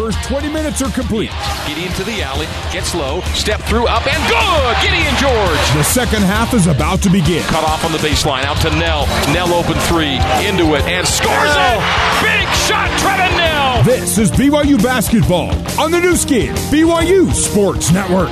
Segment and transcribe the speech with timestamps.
[0.00, 1.30] first 20 minutes are complete.
[1.68, 4.76] Gideon to the alley, gets low, step through, up and good!
[4.80, 5.60] Gideon George!
[5.76, 7.42] The second half is about to begin.
[7.42, 9.04] Cut off on the baseline, out to Knell.
[9.34, 11.80] Knell open three, into it, and scores it!
[12.24, 13.82] Big shot, Trevin Knell!
[13.84, 18.30] This is BYU basketball on the Nu Skin, BYU Sports Network.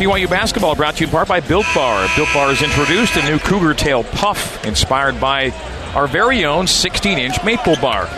[0.00, 2.08] BYU basketball brought to you in part by Built Bar.
[2.16, 5.50] Built Bar has introduced a new Cougar Tail Puff inspired by
[5.94, 8.08] our very own 16 inch maple bar.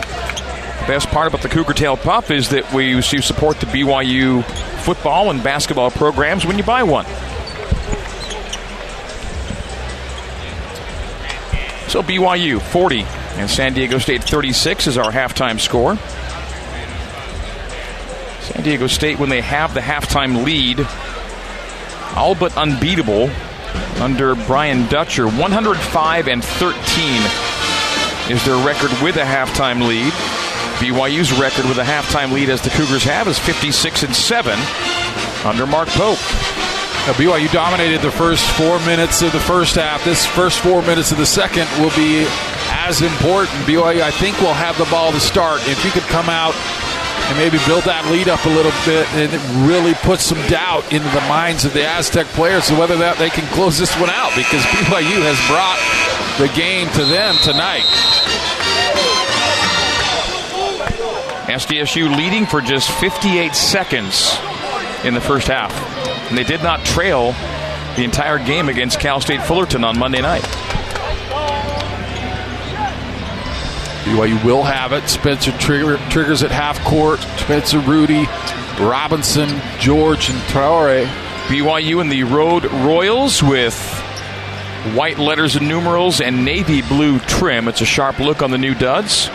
[0.87, 4.43] Best part about the Cougar Tail Puff is that we you support the BYU
[4.79, 7.05] football and basketball programs when you buy one.
[11.89, 13.01] So BYU 40
[13.39, 15.95] and San Diego State 36 is our halftime score.
[18.41, 20.85] San Diego State, when they have the halftime lead,
[22.15, 23.29] all but unbeatable
[24.01, 25.27] under Brian Dutcher.
[25.27, 26.75] 105 and 13
[28.31, 30.13] is their record with a halftime lead.
[30.79, 34.57] BYU's record with a halftime lead, as the Cougars have, is 56 and 7
[35.43, 36.19] under Mark Pope.
[37.03, 40.05] Now, BYU dominated the first four minutes of the first half.
[40.05, 42.23] This first four minutes of the second will be
[42.71, 43.51] as important.
[43.67, 45.59] BYU, I think, will have the ball to start.
[45.67, 46.55] If you could come out
[47.27, 49.35] and maybe build that lead up a little bit and
[49.67, 53.29] really put some doubt into the minds of the Aztec players so whether that they
[53.29, 55.77] can close this one out because BYU has brought
[56.39, 57.83] the game to them tonight.
[61.49, 64.37] SDSU leading for just 58 seconds
[65.03, 65.73] in the first half.
[66.29, 67.31] And they did not trail
[67.95, 70.43] the entire game against Cal State Fullerton on Monday night.
[74.03, 75.07] BYU will have it.
[75.09, 77.19] Spencer trigger, triggers at half court.
[77.37, 78.25] Spencer, Rudi,
[78.79, 81.05] Robinson, George, and Traore.
[81.47, 83.75] BYU in the Road Royals with
[84.93, 87.67] white letters and numerals and navy blue trim.
[87.67, 89.29] It's a sharp look on the new duds.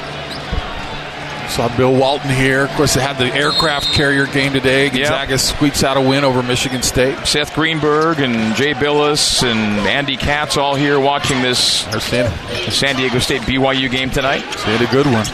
[1.55, 2.65] Saw Bill Walton here.
[2.65, 4.91] Of course, they had the aircraft carrier game today.
[4.91, 5.39] Gonzaga yep.
[5.39, 7.17] squeaks out a win over Michigan State.
[7.29, 11.59] Seth Greenberg and Jay Bilas and Andy Katz all here watching this
[12.03, 14.41] San Diego State BYU game tonight.
[14.41, 15.27] Stayed a good one.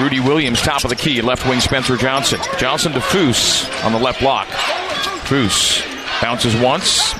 [0.00, 2.40] Rudi Williams, top of the key, left wing Spencer Johnson.
[2.58, 4.48] Johnson to Foose on the left block.
[4.48, 5.86] Foose
[6.20, 7.14] bounces once,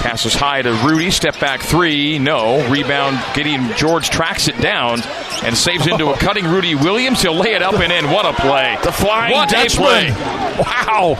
[0.00, 1.10] Passes high to Rudi.
[1.10, 2.18] Step back three.
[2.18, 2.68] No.
[2.70, 3.18] Rebound.
[3.34, 5.00] Gideon George tracks it down
[5.44, 7.22] and saves into a cutting Rudi Williams.
[7.22, 8.10] He'll lay it up and in.
[8.10, 8.76] What a play.
[8.82, 9.84] The flying what Dutchman.
[9.86, 10.10] play.
[10.58, 11.14] Wow.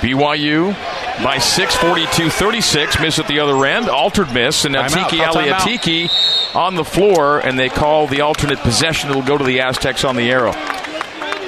[0.00, 0.72] BYU
[1.22, 3.00] by 6, 42 36.
[3.00, 3.88] Miss at the other end.
[3.88, 4.64] Altered miss.
[4.64, 9.10] And now Atiki Ally Atiki on the floor, and they call the alternate possession.
[9.10, 10.52] It'll go to the Aztecs on the arrow.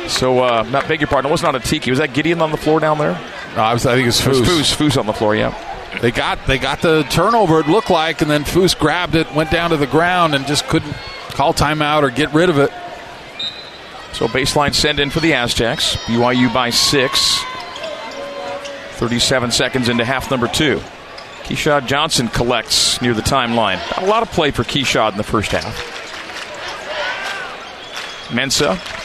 [0.09, 1.31] So, uh, not beg your pardon.
[1.31, 1.91] It was not a Tiki.
[1.91, 3.13] Was that Gideon on the floor down there?
[3.57, 4.37] No, I, was, I think it was Foose.
[4.37, 4.75] It was Foose.
[4.75, 5.55] Foose on the floor, yeah.
[6.01, 7.61] They got they got the turnover.
[7.61, 10.67] It looked like, and then Foose grabbed it, went down to the ground, and just
[10.67, 10.95] couldn't
[11.31, 12.71] call timeout or get rid of it.
[14.13, 15.97] So baseline send in for the Aztecs.
[16.07, 17.43] BYU by six.
[18.97, 20.81] 37 seconds into half number two.
[21.43, 23.81] Keshad Johnson collects near the timeline.
[24.01, 25.75] A lot of play for Keshad in the first half.
[28.29, 29.02] Mensah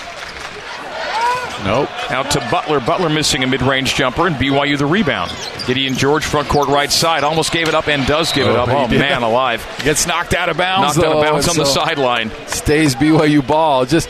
[1.63, 1.90] Nope.
[2.12, 2.79] Out to Butler.
[2.79, 5.31] Butler missing a mid range jumper, and BYU the rebound.
[5.66, 8.56] Gideon George, front court right side, almost gave it up and does give oh, it
[8.57, 8.69] up.
[8.69, 9.66] Oh, man, alive.
[9.84, 10.96] Gets knocked out of bounds.
[10.96, 12.31] Knocked though, out of bounds on so the sideline.
[12.47, 13.85] Stays BYU ball.
[13.85, 14.09] Just.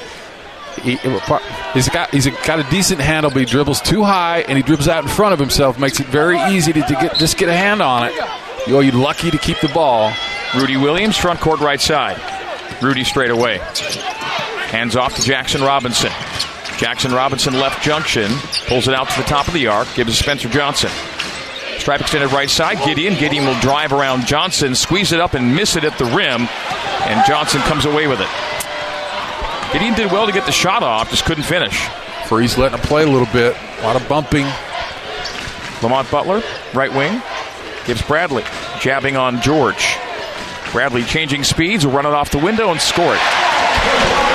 [0.84, 4.63] He, has got he's got a decent handle, but he dribbles too high and he
[4.63, 5.80] dribbles out in front of himself.
[5.80, 8.13] Makes it very easy to, to get just get a hand on it.
[8.68, 10.13] You're lucky to keep the ball.
[10.56, 12.22] Rudi Williams, front court right side.
[12.81, 13.57] Rudi straight away.
[13.57, 16.12] Hands off to Jaxson Robinson.
[16.78, 18.32] Jaxson Robinson left junction,
[18.68, 20.92] pulls it out to the top of the arc, gives Spencer Johnson.
[21.80, 22.78] Stripe extended right side.
[22.86, 23.16] Gideon.
[23.16, 26.48] Gideon will drive around Johnson, squeeze it up and miss it at the rim,
[27.08, 28.30] and Johnson comes away with it.
[29.74, 31.88] Gideon did well to get the shot off, just couldn't finish.
[32.28, 33.56] Freeze letting him play a little bit.
[33.80, 34.46] A lot of bumping.
[35.82, 36.42] Lamont Butler,
[36.74, 37.22] right wing,
[37.86, 38.44] gives Bradley,
[38.82, 39.98] jabbing on George.
[40.72, 44.26] Bradley changing speeds, will run it off the window and score it.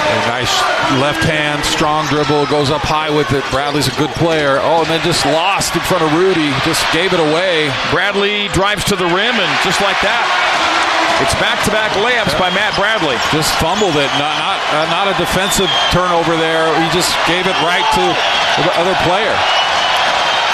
[0.00, 0.54] A nice
[0.98, 3.44] left hand, strong dribble, goes up high with it.
[3.52, 4.58] Bradley's a good player.
[4.64, 7.70] Oh, and then just lost in front of Rudi, just gave it away.
[7.92, 10.24] Bradley drives to the rim, and just like that,
[11.20, 13.20] it's back-to-back layups by Matt Bradley.
[13.28, 14.10] Just fumbled it.
[14.16, 16.64] Not not, uh, not a defensive turnover there.
[16.80, 18.04] He just gave it right to
[18.64, 19.36] the other player.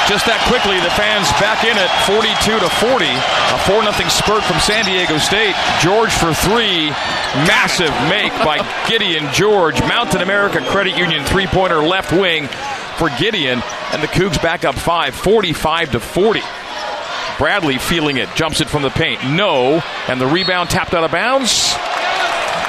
[0.07, 2.31] Just that quickly, the fans back in at 42
[2.63, 3.11] to 40.
[3.11, 5.59] A 4 0 spurt from San Diego State.
[5.83, 6.95] George for three.
[7.43, 9.81] Massive make by Gideon George.
[9.83, 12.47] Mountain America Credit Union three pointer left wing
[13.03, 13.59] for Gideon.
[13.91, 16.41] And the Cougs back up five, 45 to 40.
[17.37, 19.19] Bradley feeling it, jumps it from the paint.
[19.25, 19.83] No.
[20.07, 21.75] And the rebound tapped out of bounds.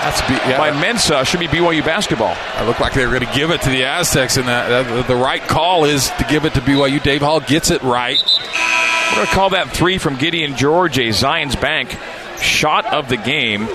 [0.02, 0.58] That's B- yeah.
[0.58, 1.16] by Mensah.
[1.16, 2.36] Uh, should be BYU basketball.
[2.56, 4.84] I looked like they were going to give it to the Aztecs, and uh, that,
[4.88, 7.02] that, the right call is to give it to BYU.
[7.02, 8.18] Dave Hall gets it right.
[8.24, 11.98] We're going to call that three from Gideon George, a Zions Bank
[12.40, 13.68] shot of the game.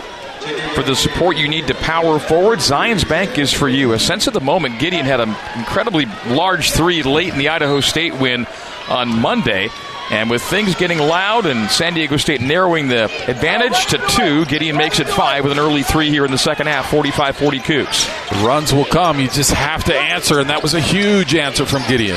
[0.75, 3.93] For the support you need to power forward, Zions Bank is for you.
[3.93, 7.81] A sense of the moment, Gideon had an incredibly large three late in the Idaho
[7.81, 8.47] State win
[8.89, 9.69] on Monday.
[10.13, 14.77] And with things getting loud and San Diego State narrowing the advantage to two, Gideon
[14.77, 18.45] makes it five with an early three here in the second half, 45 40 Cougs.
[18.45, 19.19] Runs will come.
[19.19, 22.17] You just have to answer, and that was a huge answer from Gideon.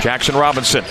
[0.00, 0.82] Jaxson Robinson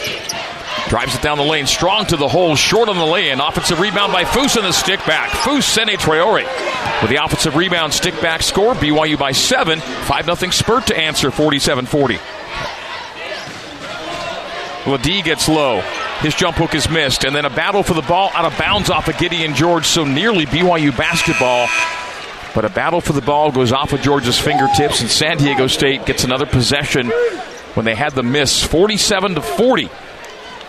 [0.88, 3.42] drives it down the lane, strong to the hole, short on the lay-in.
[3.42, 5.32] Offensive rebound by Foose and the stick back.
[5.32, 6.44] Fousseyni Traore
[7.02, 8.76] with the offensive rebound stick back score.
[8.76, 9.80] BYU by seven.
[9.80, 12.20] 5 0 spurt to answer 47 40.
[14.88, 15.82] LeDee gets low.
[16.22, 18.90] His jump hook is missed, and then a battle for the ball out of bounds
[18.90, 21.68] off of Gideon George, so nearly BYU basketball.
[22.56, 26.06] But a battle for the ball goes off of George's fingertips, and San Diego State
[26.06, 27.12] gets another possession
[27.76, 29.90] when they had the miss, 47 to 40.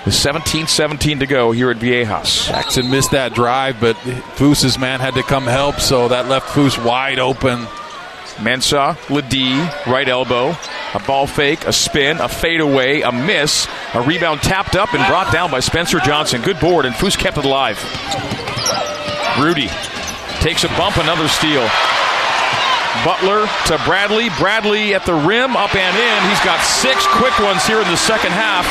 [0.04, 2.48] With 17-17 to go here at Viejas.
[2.48, 3.96] Jaxson missed that drive, but
[4.36, 7.66] Foose's man had to come help, so that left Foose wide open.
[8.38, 9.58] Mensah, LeDee,
[9.90, 10.56] right elbow,
[10.94, 15.32] a ball fake, a spin, a fadeaway, a miss, a rebound tapped up and brought
[15.32, 16.42] down by Spencer Johnson.
[16.42, 17.78] Good board, and Foose kept it alive.
[19.38, 19.68] Rudi
[20.40, 21.68] takes a bump, another steal.
[23.04, 24.28] Butler to Bradley.
[24.38, 26.30] Bradley at the rim, up and in.
[26.30, 28.66] He's got six quick ones here in the second half.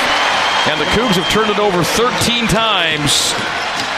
[0.68, 3.32] And the Cougs have turned it over 13 times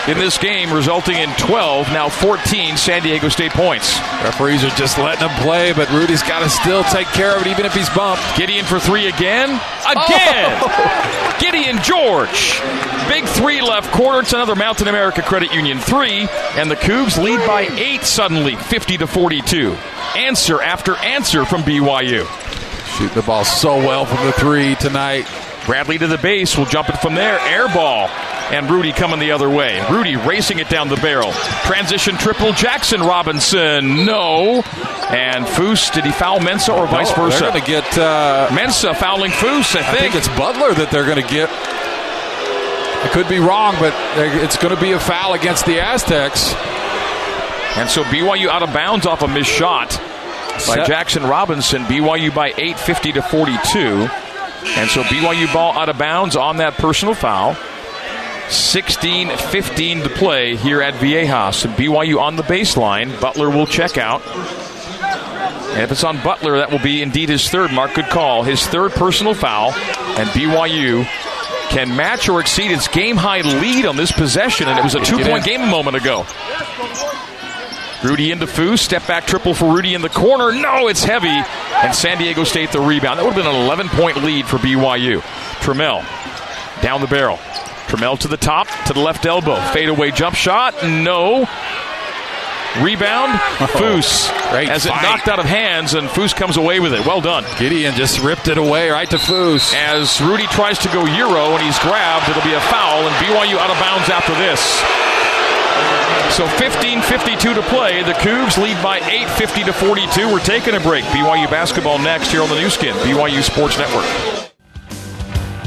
[0.09, 3.99] in this game, resulting in 12, now 14 San Diego State points.
[4.23, 7.47] Referees are just letting him play, but Rudi's got to still take care of it,
[7.47, 8.23] even if he's bumped.
[8.35, 9.49] Gideon for three again.
[9.49, 10.59] Again!
[10.63, 11.37] Oh.
[11.39, 12.59] Gideon George.
[13.07, 14.21] Big three left quarter.
[14.21, 16.27] It's another Mountain America Credit Union three.
[16.55, 19.73] And the Cougs lead by eight suddenly, 50 to 42.
[20.17, 22.25] Answer after answer from BYU.
[22.97, 25.27] Shooting the ball so well from the three tonight.
[25.65, 26.57] Bradley to the base.
[26.57, 27.39] We'll jump it from there.
[27.41, 28.09] Air ball.
[28.51, 29.79] And Rudi coming the other way.
[29.91, 31.31] Rudi racing it down the barrel.
[31.63, 32.51] Transition triple.
[32.51, 34.05] Jaxson Robinson.
[34.05, 34.63] No.
[35.09, 37.39] And Foose, did he foul Mensah or vice no, versa?
[37.39, 39.87] They're going to get uh, Mensah fouling Foose, I think.
[39.87, 41.49] I think it's Butler that they're going to get.
[41.49, 43.93] I could be wrong, but
[44.43, 46.53] it's going to be a foul against the Aztecs.
[47.77, 49.91] And so BYU out of bounds off a missed shot
[50.67, 50.85] by.
[50.85, 51.83] Jaxson Robinson.
[51.83, 53.79] BYU by 8, 50 to 42.
[53.79, 57.55] And so BYU ball out of bounds on that personal foul.
[58.49, 61.65] 16 15 to play here at Viejas.
[61.65, 63.19] And BYU on the baseline.
[63.21, 64.21] Butler will check out.
[65.71, 67.71] And if it's on Butler, that will be indeed his third.
[67.71, 68.43] Mark, good call.
[68.43, 69.71] His third personal foul.
[69.71, 71.05] And BYU
[71.69, 74.67] can match or exceed its game high lead on this possession.
[74.67, 76.25] And it was a two point game a moment ago.
[78.03, 78.79] Rudi into Foose.
[78.79, 80.51] Step back triple for Rudi in the corner.
[80.53, 81.27] No, it's heavy.
[81.27, 83.19] And San Diego State the rebound.
[83.19, 85.19] That would have been an 11 point lead for BYU.
[85.61, 86.01] Trammell
[86.81, 87.37] down the barrel.
[87.89, 89.55] Trammell to the top, to the left elbow.
[89.73, 90.75] Fadeaway jump shot.
[90.83, 91.49] No.
[92.77, 93.33] Rebound.
[93.59, 97.03] Oh, Foose as it knocked out of hands, and Foose comes away with it.
[97.03, 97.43] Well done.
[97.57, 99.73] Gideon just ripped it away right to Foose.
[99.73, 103.57] As Rudi tries to go Euro and he's grabbed, it'll be a foul, and BYU
[103.57, 104.61] out of bounds after this.
[106.37, 108.03] So 15:52 to play.
[108.03, 110.31] The Cougs lead by 8, 50 to 42.
[110.31, 111.03] We're taking a break.
[111.05, 114.48] BYU basketball next here on the Nu Skin, BYU Sports Network.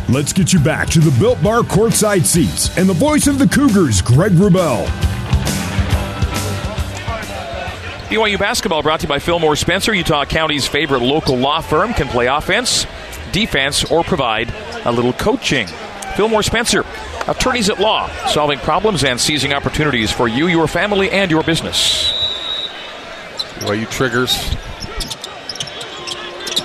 [0.09, 3.47] Let's get you back to the Built Bar courtside seats and the voice of the
[3.47, 4.85] Cougars, Greg Wrubell.
[8.09, 12.09] BYU basketball brought to you by Fillmore Spencer, Utah County's favorite local law firm, can
[12.09, 12.85] play offense,
[13.30, 14.52] defense, or provide
[14.85, 15.66] a little coaching.
[16.16, 16.85] Fillmore Spencer,
[17.26, 22.12] attorneys at law, solving problems and seizing opportunities for you, your family, and your business.
[23.61, 24.37] BYU triggers.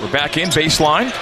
[0.02, 1.14] We're back in baseline.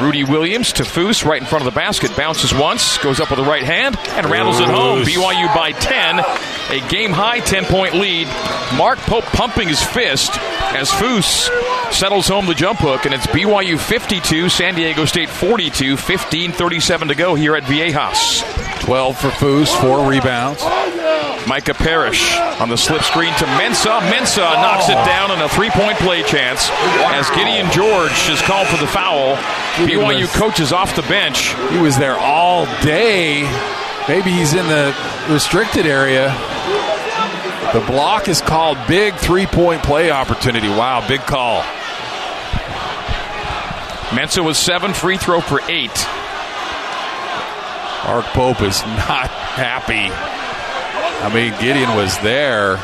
[0.00, 2.14] Rudi Williams to Foose right in front of the basket.
[2.16, 5.02] Bounces once, goes up with the right hand, and rattles it home.
[5.02, 6.18] BYU by 10.
[6.18, 8.26] A game high 10 point lead.
[8.76, 10.32] Mark Pope pumping his fist
[10.74, 11.48] as Foose
[11.92, 17.08] settles home the jump hook, and it's BYU 52, San Diego State 42, 15 37
[17.08, 18.42] to go here at Viejas.
[18.80, 20.62] 12 for Foose, four rebounds.
[21.46, 24.00] Micah Parrish on the slip screen to Mensah.
[24.10, 28.66] Mensah knocks it down in a three point play chance as Gideon George is called
[28.66, 29.36] for the foul.
[29.86, 31.54] BYU coaches off the bench.
[31.70, 33.42] He was there all day.
[34.08, 34.96] Maybe he's in the
[35.28, 36.34] restricted area.
[37.72, 40.68] The block is called big three point play opportunity.
[40.68, 41.62] Wow, big call.
[44.10, 46.06] Mensah was seven, free throw for eight.
[48.04, 50.10] Mark Pope is not happy.
[51.22, 52.76] I mean, Gideon was there.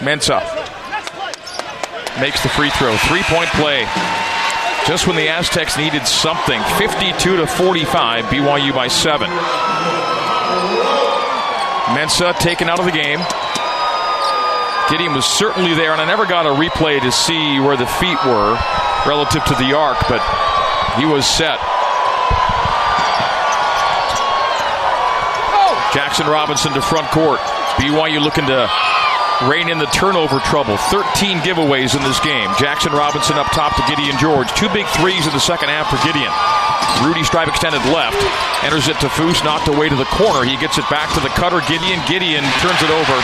[0.00, 0.40] Mensah
[2.20, 2.96] makes the free throw.
[3.08, 3.84] Three point play.
[4.86, 6.60] Just when the Aztecs needed something.
[6.78, 9.28] 52 to 45, BYU by seven.
[11.96, 13.20] Mensah taken out of the game.
[14.90, 18.18] Gideon was certainly there, and I never got a replay to see where the feet
[18.24, 18.58] were
[19.06, 20.20] relative to the arc, but
[20.98, 21.58] he was set.
[26.00, 27.40] Jaxson Robinson to front court.
[27.76, 28.64] BYU looking to
[29.44, 30.78] rein in the turnover trouble.
[30.88, 32.48] 13 giveaways in this game.
[32.56, 34.48] Jaxson Robinson up top to Gideon George.
[34.56, 36.32] Two big threes in the second half for Gideon.
[37.04, 38.16] Rudi stripe extended left.
[38.64, 40.42] Enters it to Foose, knocked away to the corner.
[40.42, 41.60] He gets it back to the cutter.
[41.68, 42.00] Gideon.
[42.08, 43.16] Gideon turns it over.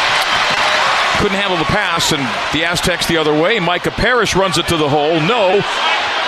[1.16, 2.20] Couldn't handle the pass, and
[2.52, 3.58] the Aztecs the other way.
[3.58, 5.16] Micah Parrish runs it to the hole.
[5.24, 5.64] No.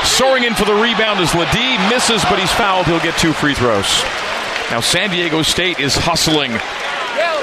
[0.03, 1.77] Soaring in for the rebound is LeDee.
[1.93, 2.87] Misses, but he's fouled.
[2.87, 4.03] He'll get two free throws.
[4.71, 6.53] Now San Diego State is hustling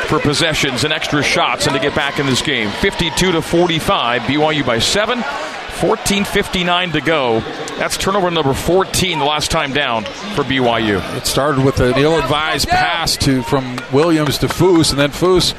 [0.07, 2.69] for possessions and extra shots and to get back in this game.
[2.69, 5.19] 52 to 45, BYU by 7.
[5.19, 7.39] 14.59 to go.
[7.77, 11.17] That's turnover number 14 the last time down for BYU.
[11.17, 15.53] It started with an ill advised pass to from Williams to Foose, and then Foose,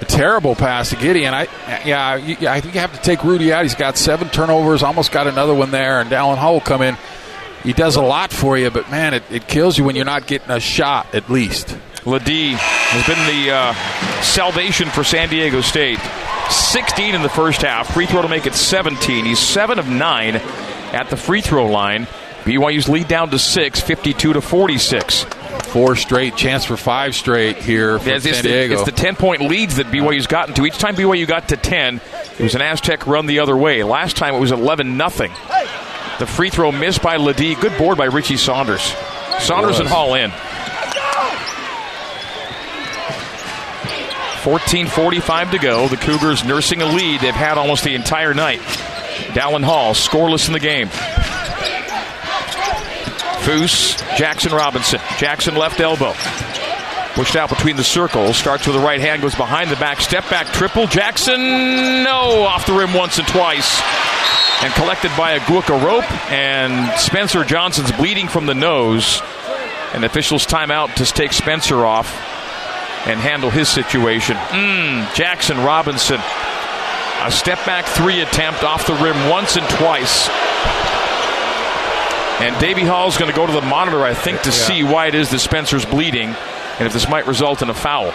[0.00, 1.34] a terrible pass to Gideon.
[1.34, 1.48] I,
[1.84, 3.64] yeah, I think you have to take Rudi out.
[3.64, 6.96] He's got seven turnovers, almost got another one there, and Dallin Hall come in.
[7.62, 10.26] He does a lot for you, but man, it, it kills you when you're not
[10.26, 11.76] getting a shot at least.
[12.06, 15.98] LeDee has been the uh, salvation for San Diego State.
[16.50, 17.92] 16 in the first half.
[17.92, 19.24] Free throw to make it 17.
[19.24, 22.06] He's 7 of 9 at the free throw line.
[22.44, 25.24] BYU's lead down to 6, 52 to 46.
[25.68, 28.74] Four straight, chance for five straight here for it's, San Diego.
[28.74, 30.64] The, it's the 10 point leads that BYU's gotten to.
[30.64, 32.00] Each time BYU got to 10,
[32.38, 33.82] it was an Aztec run the other way.
[33.82, 35.30] Last time it was 11 nothing.
[36.18, 37.54] The free throw missed by LeDee.
[37.54, 38.82] Good board by Richie Saunders.
[39.38, 40.30] Saunders and Hall in.
[44.42, 45.88] 14.45 to go.
[45.88, 48.60] The Cougars nursing a lead they've had almost the entire night.
[49.34, 50.88] Dallin Hall scoreless in the game.
[53.44, 54.98] Foose, Jaxson Robinson.
[55.18, 56.14] Jaxson left elbow.
[57.14, 58.36] Pushed out between the circles.
[58.36, 60.00] Starts with the right hand, goes behind the back.
[60.00, 60.86] Step back triple.
[60.86, 63.80] Jaxson, no, off the rim once and twice.
[64.60, 66.10] And collected by Aguek Arop.
[66.30, 69.22] And Spencer Johnson's bleeding from the nose.
[69.94, 72.14] And officials timeout to take Spencer off
[73.06, 74.36] and handle his situation.
[74.36, 76.20] Mm, Jaxson Robinson.
[77.22, 80.28] A step back three attempt off the rim once and twice.
[82.40, 84.54] And Davy Hall is going to go to the monitor, I think, to yeah.
[84.54, 86.28] see why it is that Spencer's bleeding
[86.78, 88.12] and if this might result in a foul.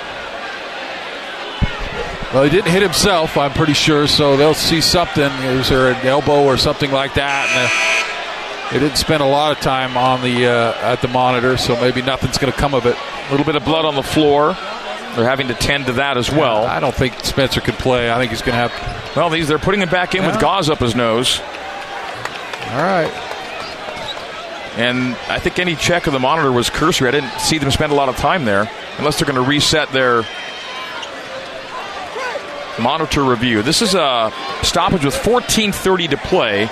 [2.33, 5.23] Well, he didn't hit himself, I'm pretty sure, so they'll see something.
[5.23, 7.47] Is there an elbow or something like that?
[7.53, 11.57] And uh, they didn't spend a lot of time on the uh, at the monitor,
[11.57, 12.97] so maybe nothing's going to come of it.
[12.97, 14.57] A little bit of blood on the floor.
[15.15, 16.65] They're having to tend to that as well.
[16.65, 18.11] I don't think Spencer can play.
[18.11, 19.15] I think he's going to have.
[19.15, 20.31] Well, these they're putting him back in yeah.
[20.31, 21.39] with gauze up his nose.
[21.39, 23.11] All right.
[24.75, 27.09] And I think any check of the monitor was cursory.
[27.09, 29.91] I didn't see them spend a lot of time there, unless they're going to reset
[29.91, 30.25] their
[32.79, 33.61] monitor review.
[33.61, 34.31] This is a
[34.63, 36.69] stoppage with 14:30 to play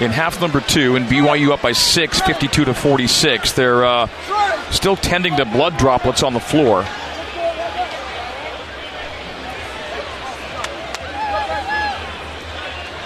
[0.00, 3.52] in half number two, and BYU up by six, 52 to 46.
[3.52, 4.08] They're uh,
[4.70, 6.84] still tending to blood droplets on the floor.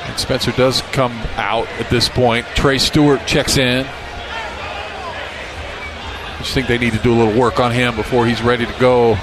[0.07, 2.47] And Spencer does come out at this point.
[2.57, 3.87] Trey Stewart checks in.
[3.87, 8.67] I just think they need to do a little work on him before he's ready
[8.67, 9.17] to go.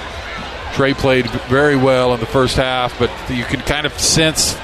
[0.74, 4.58] Trey played very well in the first half, but you can kind of sense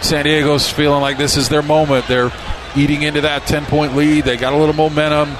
[0.00, 2.06] San Diego's feeling like this is their moment.
[2.06, 2.32] They're
[2.76, 4.24] eating into that 10 point lead.
[4.24, 5.36] They got a little momentum.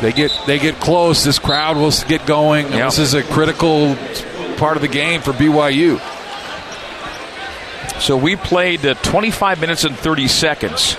[0.00, 1.24] They get they get close.
[1.24, 2.66] This crowd will get going.
[2.72, 2.90] Yep.
[2.90, 3.96] This is a critical
[4.56, 6.00] part of the game for BYU.
[8.00, 10.96] So we played uh, 25 minutes and 30 seconds,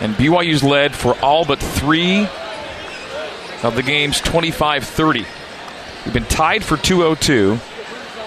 [0.00, 2.28] and BYU's led for all but three
[3.62, 5.24] of the game's 25-30.
[6.04, 7.58] We've been tied for 202.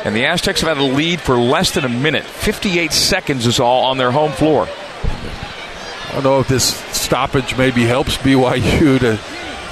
[0.03, 2.23] And the Aztecs have had a lead for less than a minute.
[2.23, 4.67] 58 seconds is all on their home floor.
[4.67, 9.17] I don't know if this stoppage maybe helps BYU to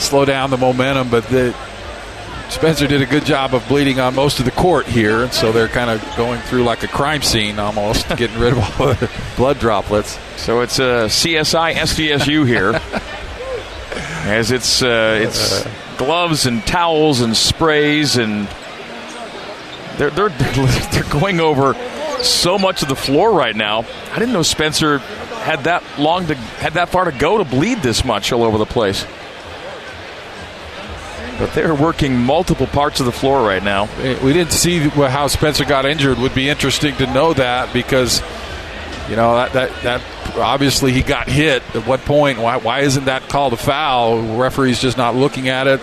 [0.02, 1.56] slow down the momentum, but the,
[2.50, 5.52] Spencer did a good job of bleeding on most of the court here, and so
[5.52, 9.10] they're kind of going through like a crime scene almost, getting rid of all the
[9.36, 10.20] blood droplets.
[10.38, 12.74] So it's a CSI SDSU here,
[14.28, 15.66] as it's uh, it's
[15.98, 18.48] gloves and towels and sprays and
[19.98, 20.30] they're, they're,
[20.92, 21.74] they're going over
[22.24, 23.86] so much of the floor right now.
[24.12, 25.00] I didn't know Spencer
[25.44, 28.58] had that long to had that far to go to bleed this much all over
[28.58, 29.06] the place.
[31.38, 33.90] But they're working multiple parts of the floor right now.
[34.24, 36.18] We didn't see how Spencer got injured.
[36.20, 38.22] Would be interesting to know that because
[39.10, 40.02] you know that that, that
[40.38, 41.64] obviously he got hit.
[41.76, 42.40] At what point?
[42.40, 44.38] Why, why isn't that called a foul?
[44.38, 45.82] Referee's just not looking at it.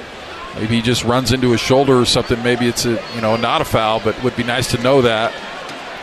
[0.54, 2.42] Maybe he just runs into his shoulder or something.
[2.42, 5.33] Maybe it's a you know not a foul, but would be nice to know that.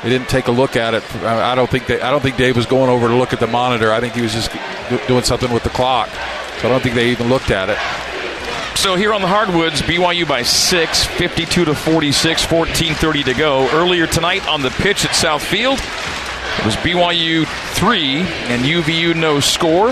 [0.04, 1.04] They didn't take a look at it.
[1.24, 3.48] I don't think they, I don't think Dave was going over to look at the
[3.48, 3.92] monitor.
[3.92, 4.52] I think he was just
[5.08, 6.08] doing something with the clock.
[6.62, 7.78] So I don't think they even looked at it.
[8.78, 13.68] So here on the hardwoods, BYU by six, 52 to 46, 14:30 to go.
[13.72, 17.46] Earlier tonight on the pitch at South Field, it was BYU
[17.78, 19.92] three and UVU no score.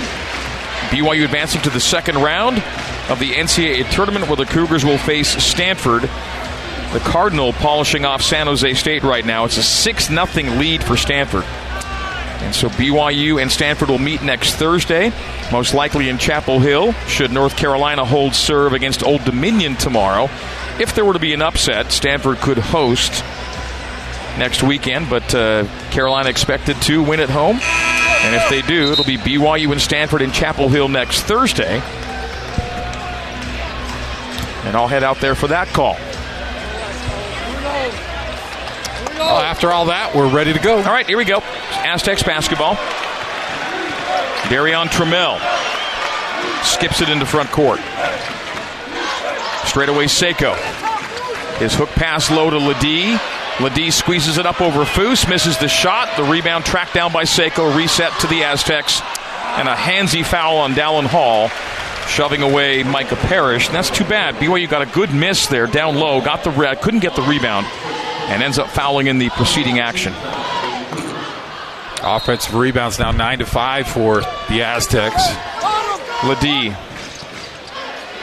[0.89, 2.57] BYU advancing to the second round
[3.09, 6.01] of the NCAA tournament where the Cougars will face Stanford.
[6.01, 9.45] The Cardinal polishing off San Jose State right now.
[9.45, 10.25] It's a 6 0
[10.57, 11.43] lead for Stanford.
[11.43, 15.11] And so BYU and Stanford will meet next Thursday,
[15.51, 20.29] most likely in Chapel Hill, should North Carolina hold serve against Old Dominion tomorrow.
[20.79, 23.23] If there were to be an upset, Stanford could host
[24.37, 27.59] next weekend, but uh, Carolina expected to win at home.
[27.61, 31.81] And if they do, it'll be BYU and Stanford in Chapel Hill next Thursday.
[34.65, 35.95] And I'll head out there for that call.
[39.17, 40.77] Well, after all that, we're ready to go.
[40.77, 41.39] All right, here we go.
[41.83, 42.75] Aztecs basketball.
[44.49, 45.39] Darrion Trammell
[46.63, 47.79] skips it into front court.
[49.65, 50.55] Straight away, Seiko.
[51.57, 53.17] His hook pass low to LeDee.
[53.62, 56.17] LeDee squeezes it up over Foose, misses the shot.
[56.17, 59.01] The rebound tracked down by Seiko, reset to the Aztecs.
[59.57, 61.47] And a handsy foul on Dallin Hall,
[62.07, 63.67] shoving away Micah Parrish.
[63.67, 64.35] And that's too bad.
[64.35, 67.65] BYU got a good miss there down low, got the red, couldn't get the rebound
[68.27, 70.13] and ends up fouling in the preceding action.
[72.03, 75.24] Offensive rebounds now 9 to 5 for the Aztecs.
[76.25, 76.75] LeDee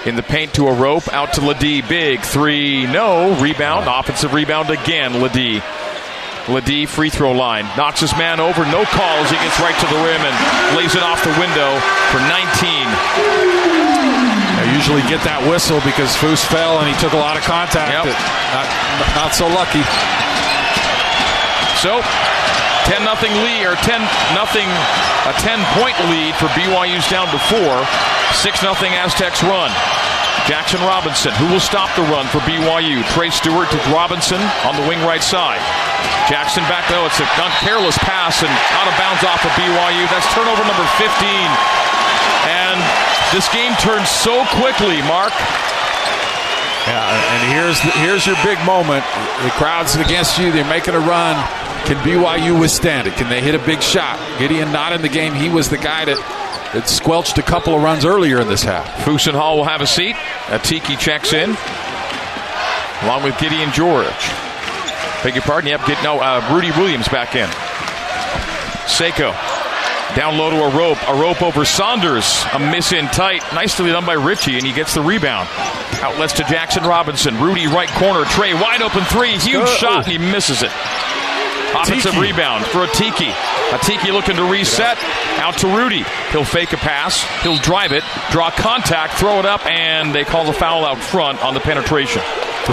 [0.06, 1.82] in the paint to Arop, out to LeDee.
[1.82, 3.38] Big three, no.
[3.40, 5.62] Rebound, offensive rebound again, LeDee.
[6.48, 7.64] LeDee free throw line.
[7.76, 9.30] Knocks his man over, no calls.
[9.30, 11.70] He gets right to the rim and lays it off the window
[12.10, 13.62] for 19
[14.62, 17.90] I usually get that whistle because Foose fell and he took a lot of contact.
[17.90, 18.14] Yep.
[18.54, 18.66] Not,
[19.18, 19.82] not so lucky.
[21.82, 21.98] So,
[22.86, 23.98] 10 nothing lead or 10
[24.38, 24.70] nothing
[25.26, 27.58] a 10 point lead for BYU's down to 4.
[28.32, 29.70] 6 nothing Aztecs run.
[30.48, 33.06] Jaxson Robinson, who will stop the run for BYU.
[33.14, 35.60] Trey Stewart to Robinson on the wing right side.
[36.26, 37.06] Jaxson back though.
[37.06, 37.28] It's a
[37.62, 40.02] careless pass and out of bounds off of BYU.
[40.10, 41.06] That's turnover number 15.
[42.50, 42.78] And
[43.30, 45.32] this game turns so quickly, Mark.
[46.90, 49.04] Yeah, and here's here's your big moment.
[49.46, 50.50] The crowd's against you.
[50.50, 51.36] They're making a run.
[51.86, 53.14] Can BYU withstand it?
[53.14, 54.18] Can they hit a big shot?
[54.38, 55.34] Gideon not in the game.
[55.34, 56.18] He was the guy that,
[56.72, 58.86] that squelched a couple of runs earlier in this half.
[59.04, 60.16] Fusen Hall will have a seat.
[60.46, 61.50] Atiki checks in,
[63.04, 64.08] along with Gideon George.
[65.22, 65.70] Beg your pardon.
[65.70, 67.48] Yep, get, no, uh, Rudi Williams back in.
[68.88, 69.32] Seiko
[70.16, 70.98] down low to Arop.
[71.08, 72.44] A rope over Saunders.
[72.52, 73.42] A miss in tight.
[73.54, 75.48] Nicely done by Richie, and he gets the rebound.
[76.02, 77.38] Outlets to Jaxson Robinson.
[77.40, 78.24] Rudi right corner.
[78.24, 79.38] Trey wide open three.
[79.38, 80.72] Huge uh, shot, and he misses it.
[81.74, 82.20] Offensive Tiki.
[82.20, 83.32] rebound for Atiki.
[83.72, 84.98] Atiki looking to reset.
[85.38, 86.04] Out to Rudi.
[86.30, 87.22] He'll fake a pass.
[87.42, 91.42] He'll drive it, draw contact, throw it up, and they call the foul out front
[91.42, 92.22] on the penetration.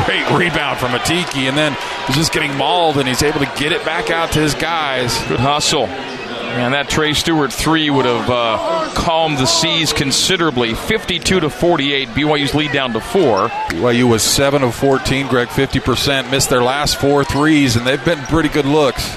[0.05, 3.71] Great rebound from Atiki, and then he's just getting mauled, and he's able to get
[3.71, 5.17] it back out to his guys.
[5.27, 5.87] Good hustle.
[5.87, 10.73] And that Trey Stewart three would have uh, calmed the seas considerably.
[10.73, 12.07] 52 to 48.
[12.09, 13.49] BYU's lead down to four.
[13.69, 16.29] BYU was 7 of 14, Greg, 50%.
[16.31, 19.15] Missed their last four threes, and they've been pretty good looks.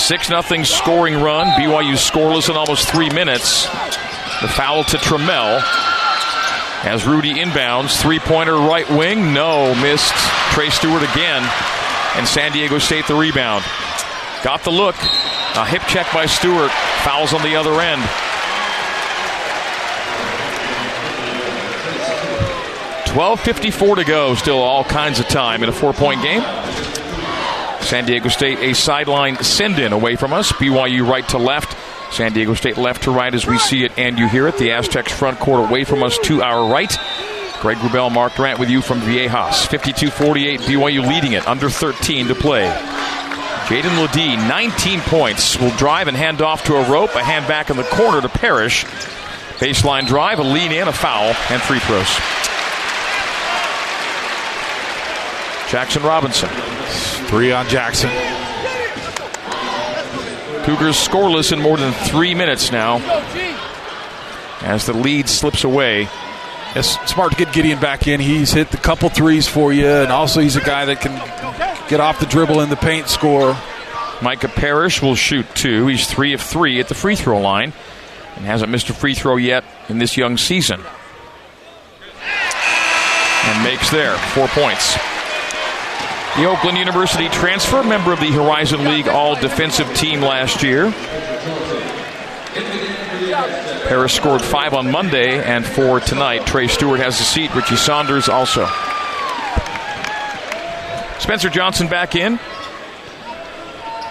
[0.00, 1.46] 6 0 scoring run.
[1.60, 3.66] BYU scoreless in almost three minutes.
[4.40, 5.60] The foul to Trammell.
[6.82, 9.34] As Rudi inbounds, three pointer right wing.
[9.34, 10.14] No, missed
[10.52, 11.46] Trey Stewart again.
[12.16, 13.64] And San Diego State the rebound.
[14.42, 14.96] Got the look.
[15.56, 16.70] A hip check by Stewart.
[17.04, 18.02] Fouls on the other end.
[23.06, 24.34] Twelve fifty-four to go.
[24.34, 26.42] Still all kinds of time in a four-point game.
[27.82, 30.52] San Diego State a sideline send-in away from us.
[30.52, 31.76] BYU right to left.
[32.12, 34.58] San Diego State left to right as we see it and you hear it.
[34.58, 36.90] The Aztecs front court away from us to our right.
[37.60, 39.66] Greg Wrubell, Mark Durrant with you from Viejas.
[39.66, 42.66] 52-48, BYU leading it, under 13 to play.
[43.66, 47.76] Jaedon LeDee, 19 points, will drive and hand off to Arop, a hand back in
[47.76, 48.84] the corner to Parrish.
[49.60, 52.08] Baseline drive, a lean in, a foul, and free throws.
[55.68, 56.48] Jaxson Robinson.
[57.30, 58.10] Three on Jaxson.
[60.64, 62.98] Cougars scoreless in more than three minutes now.
[64.62, 66.08] As the lead slips away
[66.76, 68.20] It's smart to get Gideon back in.
[68.20, 71.12] He's hit a couple threes for you, and also he's a guy that can
[71.88, 73.56] get off the dribble in the paint, score.
[74.22, 75.88] Micah Parrish will shoot two.
[75.88, 77.72] He's three of three at the free throw line
[78.36, 80.80] and hasn't missed a free throw yet in this young season.
[83.44, 84.96] And makes there four points.
[86.40, 90.90] The Oakland University transfer, member of the Horizon League All Defensive Team last year.
[93.86, 96.46] Parrish scored five on Monday and four tonight.
[96.46, 97.54] Trey Stewart has a seat.
[97.54, 98.64] Richie Saunders also.
[101.18, 102.40] Spencer Johnson back in.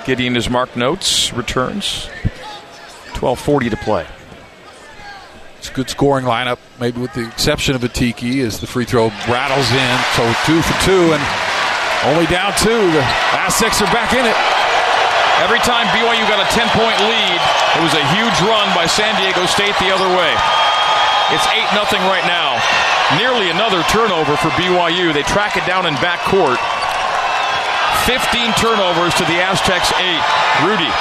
[0.05, 2.11] Gideon his mark notes, returns.
[3.13, 4.05] 12.40 to play.
[5.57, 9.07] It's a good scoring lineup, maybe with the exception of Atiki as the free throw
[9.27, 9.97] rattles in.
[10.13, 11.48] So two for two and
[12.07, 12.91] only down two.
[12.95, 13.03] The
[13.35, 14.37] Aztecs are back in it.
[15.43, 17.39] Every time BYU got a 10 point lead,
[17.75, 20.31] it was a huge run by San Diego State the other way.
[21.31, 22.59] It's 8 0 right now.
[23.17, 25.13] Nearly another turnover for BYU.
[25.13, 26.59] They track it down in back court.
[28.07, 30.67] 15 turnovers to the Aztecs 8.
[30.67, 30.91] Rudi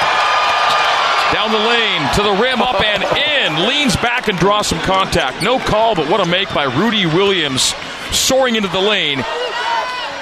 [1.33, 3.69] down the lane to the rim, up and in.
[3.69, 5.43] Leans back and draws some contact.
[5.43, 7.75] No call, but what a make by Rudi Williams,
[8.13, 9.23] soaring into the lane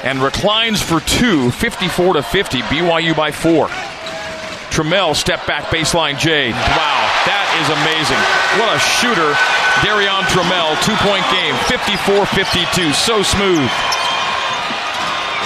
[0.06, 2.62] and reclines for two, 54 to 50.
[2.70, 3.66] BYU by four.
[4.70, 6.54] Trammell step back baseline J.
[6.54, 8.22] Wow, that is amazing.
[8.54, 9.34] What a shooter.
[9.82, 12.94] Darrion Trammell, two point game, 54 52.
[12.94, 13.66] So smooth.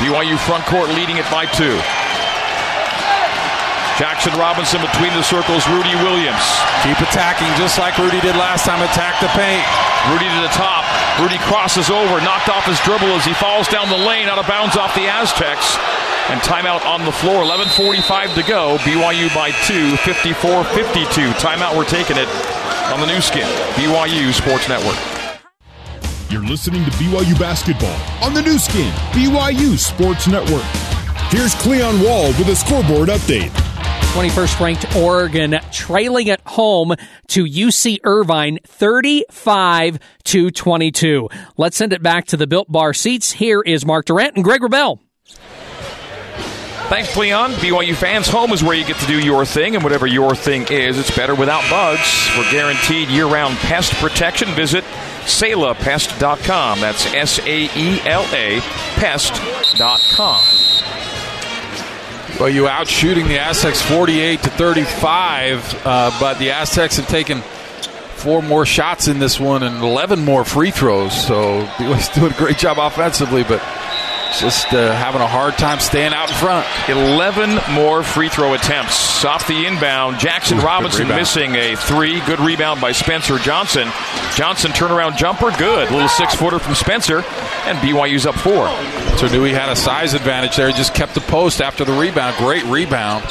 [0.05, 1.81] BYU front court leading it by two.
[3.97, 6.45] Jaxson Robinson between the circles, Rudi Williams.
[6.85, 8.85] Keep attacking just like Rudi did last time.
[8.85, 9.65] Attack the paint.
[10.13, 10.85] Rudy to the top.
[11.21, 14.47] Rudi crosses over, knocked off his dribble as he falls down the lane, out of
[14.49, 15.77] bounds off the Aztecs.
[16.31, 17.45] And timeout on the floor.
[17.45, 18.79] 11.45 to go.
[18.79, 21.31] BYU by two, 54 52.
[21.37, 22.29] Timeout, we're taking it
[22.93, 24.97] on the Nu Skin, BYU Sports Network.
[26.31, 30.65] You're listening to BYU Basketball on the Nu Skin, BYU Sports Network.
[31.31, 33.60] Here's Cleon Wall with a scoreboard update.
[34.11, 36.97] 21st ranked Oregon trailing at home
[37.29, 41.29] to UC Irvine 35 to 22.
[41.57, 43.31] Let's send it back to the Built Bar seats.
[43.31, 44.99] Here is Mark Durrant and Greg Wrubell.
[46.89, 47.53] Thanks, Cleon.
[47.53, 50.67] BYU fans, home is where you get to do your thing, and whatever your thing
[50.73, 52.29] is, it's better without bugs.
[52.37, 54.49] We're guaranteed year round pest protection.
[54.57, 54.83] Visit
[55.23, 56.81] saelapest.com.
[56.81, 58.59] That's S A E L A
[58.97, 60.43] pest.com.
[62.39, 67.43] Well, you out shooting the Aztecs 48 to 35, uh, but the Aztecs have taken
[68.21, 71.13] four more shots in this one and 11 more free throws.
[71.27, 73.63] So BYU's doing a great job offensively, but
[74.39, 76.67] just uh, having a hard time staying out in front.
[76.89, 79.25] 11 more free throw attempts.
[79.25, 82.21] Off the inbound, Jaxson Ooh, Robinson missing a three.
[82.21, 83.89] Good rebound by Spencer Johnson.
[84.35, 85.91] Johnson turnaround jumper, good.
[85.91, 87.19] Little six footer from Spencer,
[87.67, 88.69] and BYU's up four.
[89.19, 90.69] So knew he had a size advantage there.
[90.69, 92.37] He just kept the post after the rebound.
[92.37, 93.25] Great rebound.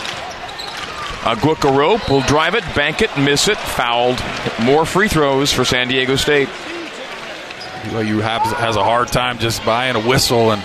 [1.21, 4.21] Aguek Arop will drive it, bank it, miss it, fouled.
[4.61, 6.47] More free throws for San Diego State.
[7.83, 10.61] BYU have, has a hard time just buying a whistle and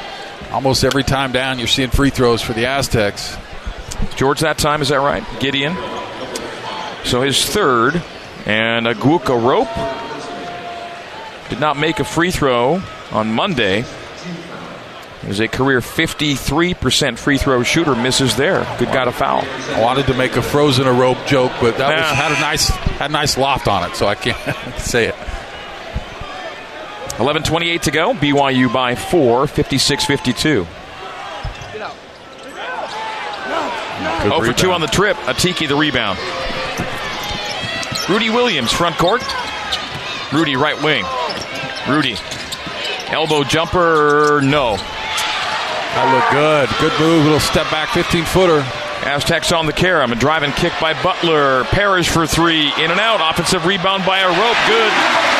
[0.55, 3.37] almost every time down you're seeing free throws for the Aztecs.
[4.17, 5.25] George, that time, is that right?
[5.40, 5.75] Gideon.
[7.05, 8.01] So his third,
[8.47, 9.69] and Aguek Arop
[11.51, 13.85] did not make a free throw on Monday.
[15.23, 18.61] He was a career 53% free throw shooter, misses there.
[18.79, 19.43] Good guy to foul.
[19.75, 22.69] I wanted to make a frozen a rope joke, but that was, had a nice
[22.69, 24.37] had a nice loft on it, so I can't
[24.79, 25.14] say it.
[27.16, 28.12] 11.28 to go.
[28.14, 30.66] BYU by four, 56 52.
[34.22, 35.16] Good 0 for 2 on the trip.
[35.18, 36.18] Atiki the rebound.
[38.09, 39.22] Rudi Williams, front court.
[40.33, 41.05] Rudi, right wing.
[41.88, 42.16] Rudi.
[43.09, 44.77] Elbow jumper, no.
[45.94, 46.68] That looked good.
[46.81, 47.24] Good move.
[47.24, 48.61] Little step back, 15 footer.
[49.07, 50.12] Aztecs on the carom.
[50.12, 51.64] A driving kick by Butler.
[51.64, 52.72] Parrish for three.
[52.83, 53.20] In and out.
[53.20, 54.68] Offensive rebound by Arop.
[54.68, 55.34] Good.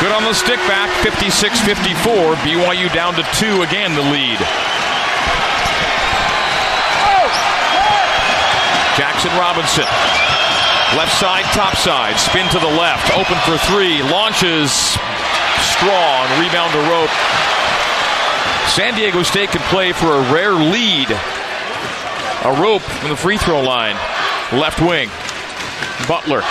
[0.00, 0.88] Good on the stick back.
[1.04, 2.34] 56 54.
[2.40, 4.40] BYU down to two again, the lead.
[8.96, 9.84] Jaxson Robinson.
[10.96, 12.18] Left side, top side.
[12.18, 13.12] Spin to the left.
[13.12, 14.02] Open for three.
[14.02, 14.72] Launches.
[15.76, 16.24] Strong.
[16.40, 17.12] Rebound to rope.
[18.72, 21.08] San Diego State can play for a rare lead.
[22.40, 23.96] Arop from the free throw line.
[24.50, 25.10] Left wing.
[26.08, 26.42] Butler.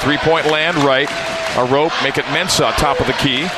[0.00, 1.08] Three point land right.
[1.54, 1.90] Arop.
[2.02, 3.48] Make it Mensah top of the key.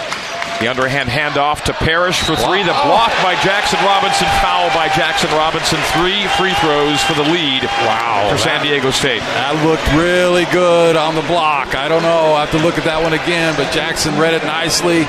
[0.61, 2.63] The underhand handoff to Parrish for three.
[2.63, 4.29] The block by Jaxson Robinson.
[4.39, 5.79] Foul by Jaxson Robinson.
[5.99, 7.65] Three free throws for the lead.
[7.83, 8.29] Wow.
[8.31, 9.21] For San Diego State.
[9.21, 11.75] That looked really good on the block.
[11.75, 12.35] I don't know.
[12.35, 15.01] I have to look at that one again, but Jaxson read it nicely.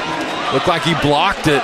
[0.54, 1.62] Looked like he blocked it.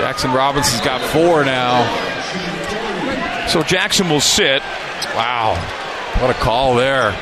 [0.00, 1.84] Jaxson Robinson's got four now.
[3.48, 4.62] So Jaxson will sit.
[5.12, 5.56] Wow.
[6.20, 7.12] What a call there.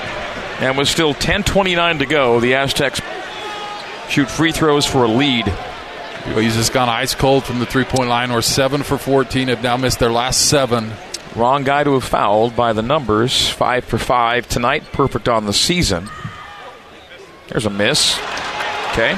[0.58, 3.00] And with still 10.29 to go, the Aztecs
[4.08, 5.46] shoot free throws for a lead.
[6.34, 9.62] He's just gone ice cold from the three point line, or 7 for 14, have
[9.62, 10.92] now missed their last seven.
[11.36, 13.48] Wrong guy to have fouled by the numbers.
[13.50, 16.08] 5 for 5 tonight, perfect on the season.
[17.48, 18.18] There's a miss.
[18.92, 19.12] Okay.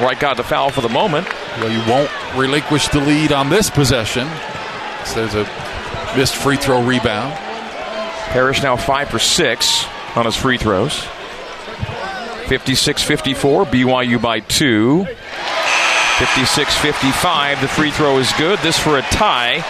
[0.00, 1.28] Right guy the foul for the moment.
[1.58, 4.26] Well, you won't relinquish the lead on this possession.
[5.04, 7.34] So there's a missed free throw rebound.
[8.30, 11.04] Parrish now 5 for 6 on his free throws.
[12.46, 15.04] 56 54, BYU by 2.
[15.04, 18.58] 56 55, the free throw is good.
[18.60, 19.64] This for a tie.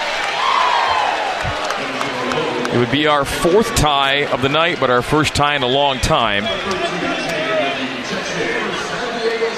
[2.75, 5.69] It would be our fourth tie of the night, but our first tie in a
[5.69, 6.45] long time.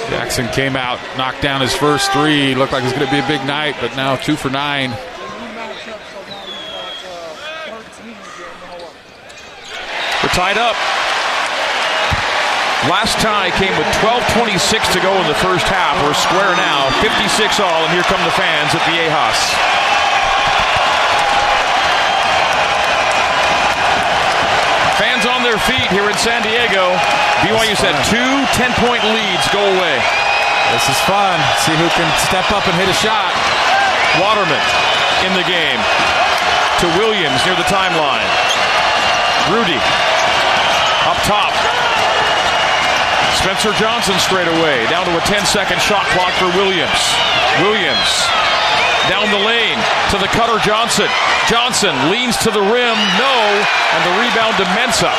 [0.06, 2.54] Jaxson came out, knocked down his first three.
[2.54, 4.90] Looked like it was going to be a big night, but now two for nine.
[10.36, 10.76] Tied up.
[12.92, 15.96] Last tie came with 12.26 to go in the first half.
[16.04, 19.40] We're square now, 56 all, and here come the fans at Viejas.
[25.00, 26.92] Fans on their feet here in San Diego.
[27.40, 29.96] BYU said two 10 point leads go away.
[30.76, 31.40] This is fun.
[31.64, 33.32] See who can step up and hit a shot.
[34.20, 34.60] Waterman
[35.24, 35.80] in the game
[36.84, 38.28] to Williams near the timeline.
[39.48, 39.80] Rudi
[41.06, 41.54] up top.
[43.38, 44.86] Spencer Johnson straight away.
[44.90, 47.02] Down to a 10 second shot clock for Williams.
[47.62, 48.26] Williams
[49.08, 49.78] down the lane
[50.10, 51.06] to the cutter Johnson.
[51.48, 53.36] Johnson leans to the rim, no,
[53.94, 55.14] and the rebound to Mensah.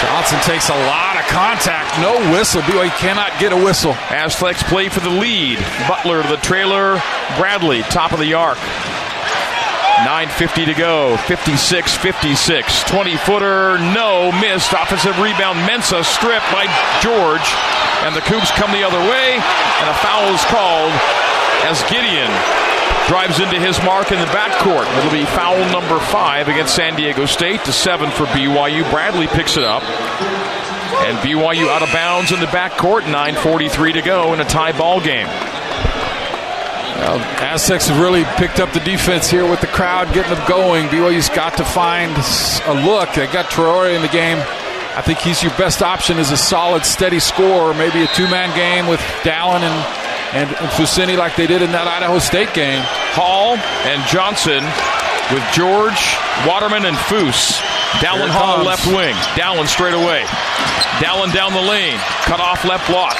[0.00, 1.98] Johnson takes a lot of contact.
[2.00, 2.62] No whistle.
[2.62, 3.92] BYU cannot get a whistle.
[4.10, 5.58] Aztecs play for the lead.
[5.88, 7.02] Butler to the trailer.
[7.36, 8.58] Bradley, top of the arc.
[10.06, 11.16] 9.50 to go.
[11.26, 12.82] 56 56.
[12.84, 14.30] 20 footer, no.
[14.40, 14.72] Missed.
[14.72, 15.58] Offensive rebound.
[15.68, 16.66] Mensah stripped by
[17.02, 17.48] George.
[18.06, 19.34] And the Cougs come the other way.
[19.34, 20.94] And a foul is called
[21.66, 22.30] as Gideon
[23.08, 24.86] drives into his mark in the backcourt.
[24.98, 28.88] It'll be foul number five against San Diego State to seven for BYU.
[28.90, 29.82] Bradley picks it up.
[31.02, 33.02] And BYU out of bounds in the backcourt.
[33.02, 35.26] 9.43 to go in a tie ball game.
[36.98, 40.88] Well, Aztecs have really picked up the defense here with the crowd getting them going.
[40.88, 42.10] BYU's got to find
[42.66, 43.14] a look.
[43.14, 44.38] They got Traore in the game.
[44.98, 47.72] I think he's your best option as a solid, steady scorer.
[47.72, 49.78] Maybe a two-man game with Dallin and,
[50.34, 52.82] and, and Fousseyni like they did in that Idaho State game.
[53.14, 53.54] Hall
[53.86, 54.66] and Johnson
[55.30, 56.18] with George,
[56.50, 57.62] Waterman, and Foose.
[58.02, 59.14] Dallin Hall left wing.
[59.38, 60.26] Dallin straight away.
[60.98, 61.98] Dallin down the lane.
[62.26, 63.14] Cut off left block.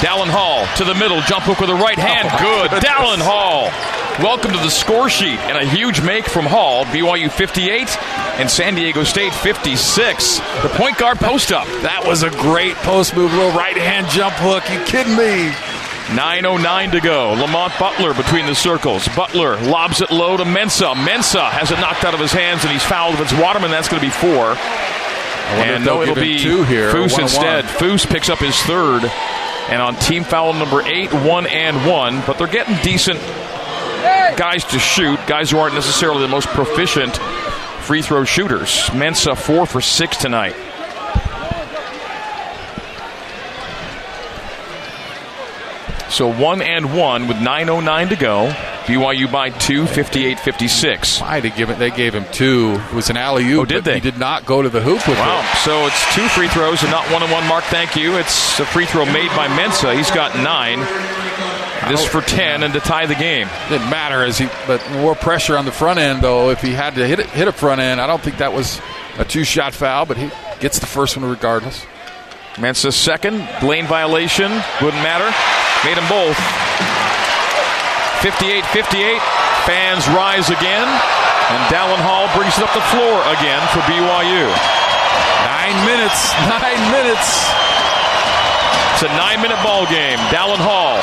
[0.00, 1.20] Dallin Hall to the middle.
[1.22, 2.28] Jump hook with the right hand.
[2.40, 2.70] Good.
[2.82, 3.70] Dallin Hall.
[4.22, 5.38] Welcome to the score sheet.
[5.50, 6.84] And a huge make from Hall.
[6.86, 7.96] BYU 58
[8.38, 10.38] and San Diego State 56.
[10.62, 11.66] The point guard post up.
[11.82, 13.32] That was a great post move.
[13.32, 14.62] Little right hand jump hook.
[14.70, 15.50] You kidding me?
[16.12, 17.32] 9.09 to go.
[17.32, 19.08] Lamont Butler between the circles.
[19.16, 20.94] Butler lobs it low to Mensah.
[20.94, 23.14] Mensah has it knocked out of his hands and he's fouled.
[23.14, 24.54] If it's Waterman, that's going to be four.
[25.64, 26.90] And no, it'll be two here.
[26.92, 27.64] Foose instead.
[27.64, 29.02] Foose picks up his third.
[29.68, 32.22] And on team foul number eight, one and one.
[32.26, 33.20] But they're getting decent
[34.36, 38.70] guys to shoot, guys who aren't necessarily the most proficient free throw shooters.
[38.90, 40.54] Mensah four for six tonight.
[46.10, 48.73] So one and one with 9.09 to go.
[48.84, 51.20] BYU by two, 58 56.
[51.20, 51.78] Why did give it?
[51.78, 52.72] They gave him two.
[52.90, 53.60] It was an alley oop.
[53.62, 53.94] Oh, did they?
[53.94, 55.40] He did not go to the hoop with Wow.
[55.40, 55.56] it.
[55.58, 58.16] So it's two free throws and not one on one, Mark, thank you.
[58.18, 59.96] It's a free throw made by Mensah.
[59.96, 60.80] He's got nine.
[61.88, 62.08] This oh.
[62.08, 63.48] for 10 and to tie the game.
[63.68, 66.50] Didn't matter as he, but more pressure on the front end though.
[66.50, 68.80] If he had to hit it, hit a front end, I don't think that was
[69.18, 71.84] a two shot foul, but he gets the first one regardless.
[72.56, 73.46] Mensah's second.
[73.62, 74.50] Lane violation.
[74.80, 75.26] Wouldn't matter.
[75.88, 77.13] Made them both.
[78.24, 79.20] 58 58.
[79.68, 80.88] Fans rise again.
[80.88, 84.48] And Dallin Hall brings it up the floor again for BYU.
[85.44, 86.32] Nine minutes.
[86.48, 87.44] Nine minutes.
[88.96, 90.16] It's a nine minute ball game.
[90.32, 90.96] Dallin Hall.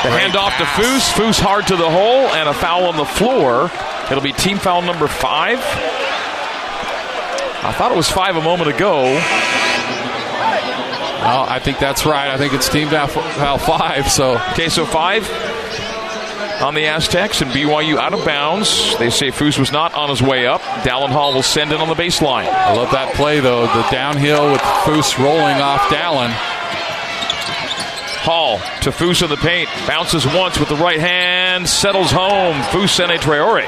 [0.00, 0.64] The Great handoff to.
[0.64, 1.12] Foose.
[1.12, 3.70] Foose hard to the hole and a foul on the floor.
[4.10, 5.58] It'll be team foul number five.
[7.60, 9.02] I thought it was five a moment ago.
[11.20, 12.30] Well, I think that's right.
[12.30, 14.10] I think it's team foul five.
[14.10, 15.28] So okay, so five
[16.62, 18.96] on the Aztecs and BYU out of bounds.
[18.98, 20.60] They say Foose was not on his way up.
[20.84, 22.46] Dallin Hall will send it on the baseline.
[22.46, 23.62] I love that play though.
[23.62, 26.30] The downhill with Foose rolling off Dallin.
[28.22, 29.68] Hall to Foose in the paint.
[29.88, 31.68] Bounces once with the right hand.
[31.68, 32.54] Settles home.
[32.70, 33.64] Foose and a Traore.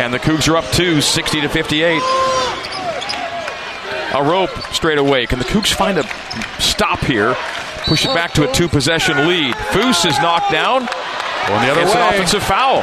[0.00, 2.00] And the Cougs are up two, 60 to 58.
[4.12, 5.26] Arop straight away.
[5.26, 6.04] Can the Cougs find a
[6.58, 7.36] stop here?
[7.84, 9.54] Push it back to a two possession lead.
[9.54, 10.88] Foose is knocked down.
[11.48, 12.00] Going the other it's way.
[12.00, 12.82] an offensive foul.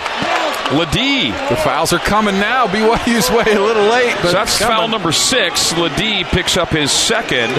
[0.77, 1.31] LeDee.
[1.49, 2.67] The fouls are coming now.
[2.67, 4.15] BYU's way a little late.
[4.21, 5.75] so that's foul number six.
[5.75, 7.51] LeDee picks up his second.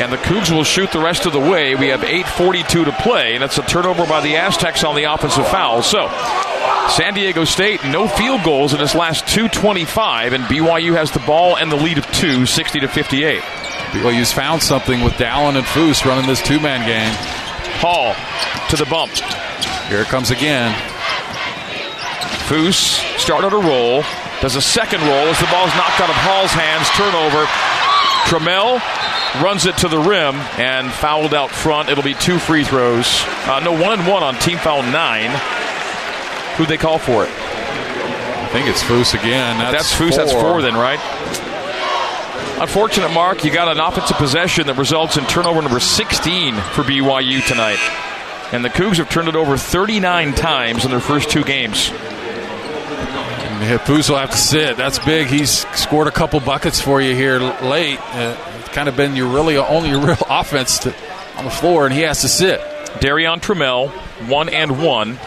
[0.00, 1.74] And the Cougs will shoot the rest of the way.
[1.74, 5.46] We have 8.42 to play, and it's a turnover by the Aztecs on the offensive
[5.46, 5.82] foul.
[5.82, 6.08] So,
[6.88, 11.56] San Diego State, no field goals in its last 225, and BYU has the ball
[11.56, 13.40] and the lead of two, 60 to 58.
[13.92, 17.14] BYU's found something with Dallin and Foose running this two man game.
[17.80, 18.14] Hall
[18.70, 19.12] to the bump.
[19.92, 20.72] Here it comes again.
[22.48, 24.00] Foose started a roll,
[24.40, 26.88] does a second roll as the ball is knocked out of Hall's hands.
[26.96, 27.44] Turnover.
[28.24, 28.80] Trammell
[29.42, 31.90] runs it to the rim and fouled out front.
[31.90, 33.22] It'll be two free throws.
[33.44, 35.28] Uh, no, one and one on team foul nine.
[36.56, 37.30] Who'd they call for it?
[37.30, 39.58] I think it's Foose again.
[39.58, 40.14] That's, That's Foose.
[40.14, 40.24] Four.
[40.24, 41.00] That's four then, right?
[42.62, 43.44] Unfortunate, Mark.
[43.44, 47.76] You got an offensive possession that results in turnover number 16 for BYU tonight.
[48.52, 51.90] And the Cougs have turned it over 39 times in their first two games.
[53.78, 54.76] Foose will have to sit.
[54.76, 55.28] That's big.
[55.28, 57.98] He's scored a couple buckets for you here late.
[58.14, 60.94] Uh, it's kind of been your really only real offense to,
[61.36, 62.60] on the floor, and he has to sit.
[63.00, 63.90] Darrion Trammell,
[64.28, 65.18] one and one.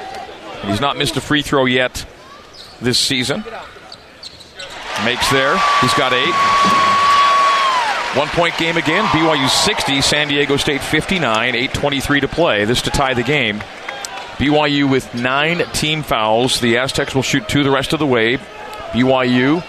[0.64, 2.06] He's not missed a free throw yet
[2.82, 3.44] this season.
[5.04, 5.58] Makes there.
[5.82, 6.85] He's got eight.
[8.16, 9.04] One point game again.
[9.08, 12.64] BYU 60, San Diego State 59, 8.23 to play.
[12.64, 13.60] This to tie the game.
[14.38, 16.62] BYU with nine team fouls.
[16.62, 18.38] The Aztecs will shoot two the rest of the way.
[18.94, 19.62] BYU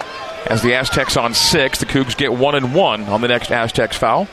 [0.46, 1.80] as the Aztecs on six.
[1.80, 4.28] The Cougs get one and one on the next Aztecs foul.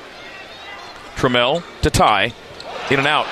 [1.16, 2.34] Trammell to tie.
[2.92, 3.26] In and out.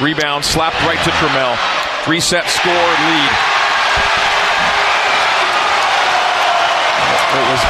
[0.00, 2.08] Rebound slapped right to Trammell.
[2.08, 3.47] Reset, score, lead.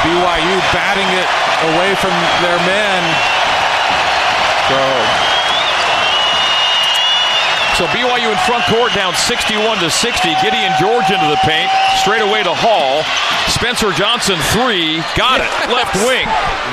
[0.03, 1.29] BYU batting it
[1.73, 3.01] away from their men.
[4.69, 4.81] So,
[7.77, 10.35] so BYU in front court down 61 to 60.
[10.41, 11.71] Gideon George into the paint.
[11.97, 13.03] Straight away to Hall.
[13.47, 15.01] Spencer Johnson three.
[15.15, 15.49] Got it.
[15.73, 16.27] Left wing.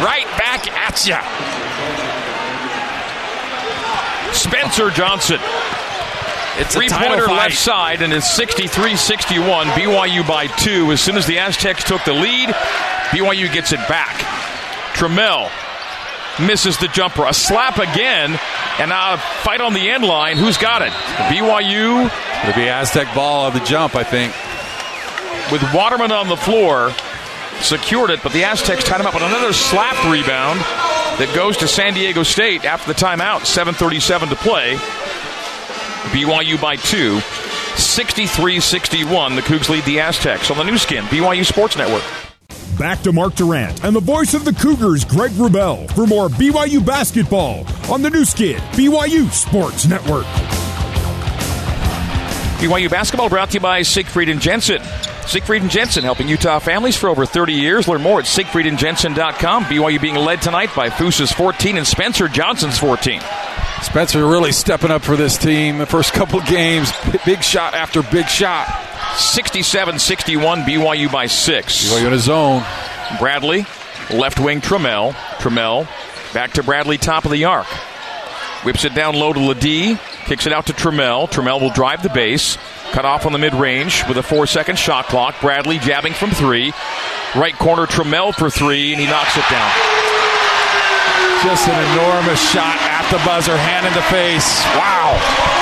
[0.04, 1.22] Right back at ya.
[4.32, 5.40] Spencer Johnson.
[6.58, 9.66] It's Three pointer left side, and it's 63 61.
[9.68, 10.90] BYU by two.
[10.90, 12.54] As soon as the Aztecs took the lead,
[13.10, 14.16] BYU gets it back.
[14.94, 15.50] Trammell
[16.44, 17.26] misses the jumper.
[17.26, 18.38] A slap again,
[18.78, 20.36] and a fight on the end line.
[20.36, 20.92] Who's got it?
[21.32, 22.10] BYU.
[22.42, 24.32] It'll be Aztec ball on the jump, I think.
[25.52, 26.92] With Waterman on the floor,
[27.60, 30.60] secured it, but the Aztecs tied him up with another slap rebound
[31.18, 33.40] that goes to San Diego State after the timeout.
[33.40, 34.74] 7.37 to play.
[36.12, 37.20] BYU by two.
[37.76, 39.36] 63 61.
[39.36, 42.04] The Cougs lead the Aztecs on the Nu Skin, BYU Sports Network.
[42.78, 46.84] Back to Mark Durrant and the voice of the Cougars, Greg Wrubell, for more BYU
[46.84, 50.26] basketball on the Nu Skin, BYU Sports Network.
[52.58, 54.82] BYU basketball brought to you by Siegfried and Jensen.
[55.26, 57.88] Siegfried and Jensen helping Utah families for over 30 years.
[57.88, 59.64] Learn more at siegfriedandjensen.com.
[59.64, 63.20] BYU being led tonight by Foosa's 14 and Spencer Johnson's 14.
[63.82, 65.78] Spencer really stepping up for this team.
[65.78, 66.92] The first couple games,
[67.24, 68.68] big shot after big shot.
[69.16, 71.88] 67 61, BYU by six.
[71.90, 72.62] BYU in his zone.
[73.18, 73.66] Bradley,
[74.12, 75.12] left wing Trammell.
[75.38, 75.88] Trammell
[76.34, 77.66] back to Bradley, top of the arc.
[78.64, 79.98] Whips it down low to LeDee.
[80.26, 81.30] Kicks it out to Trammell.
[81.30, 82.58] Trammell will drive the base.
[82.92, 85.40] Cut off on the mid range with a four second shot clock.
[85.40, 86.72] Bradley jabbing from three.
[87.34, 89.70] Right corner Trammell for three, and he knocks it down.
[91.44, 94.64] Just an enormous shot at the buzzer, hand in the face.
[94.74, 95.55] Wow.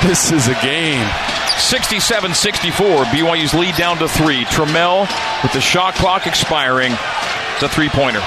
[0.06, 1.06] this is a game.
[1.58, 3.04] 67 64.
[3.04, 4.44] BYU's lead down to three.
[4.46, 5.00] Trammell
[5.42, 6.92] with the shot clock expiring.
[7.60, 8.20] The three pointer.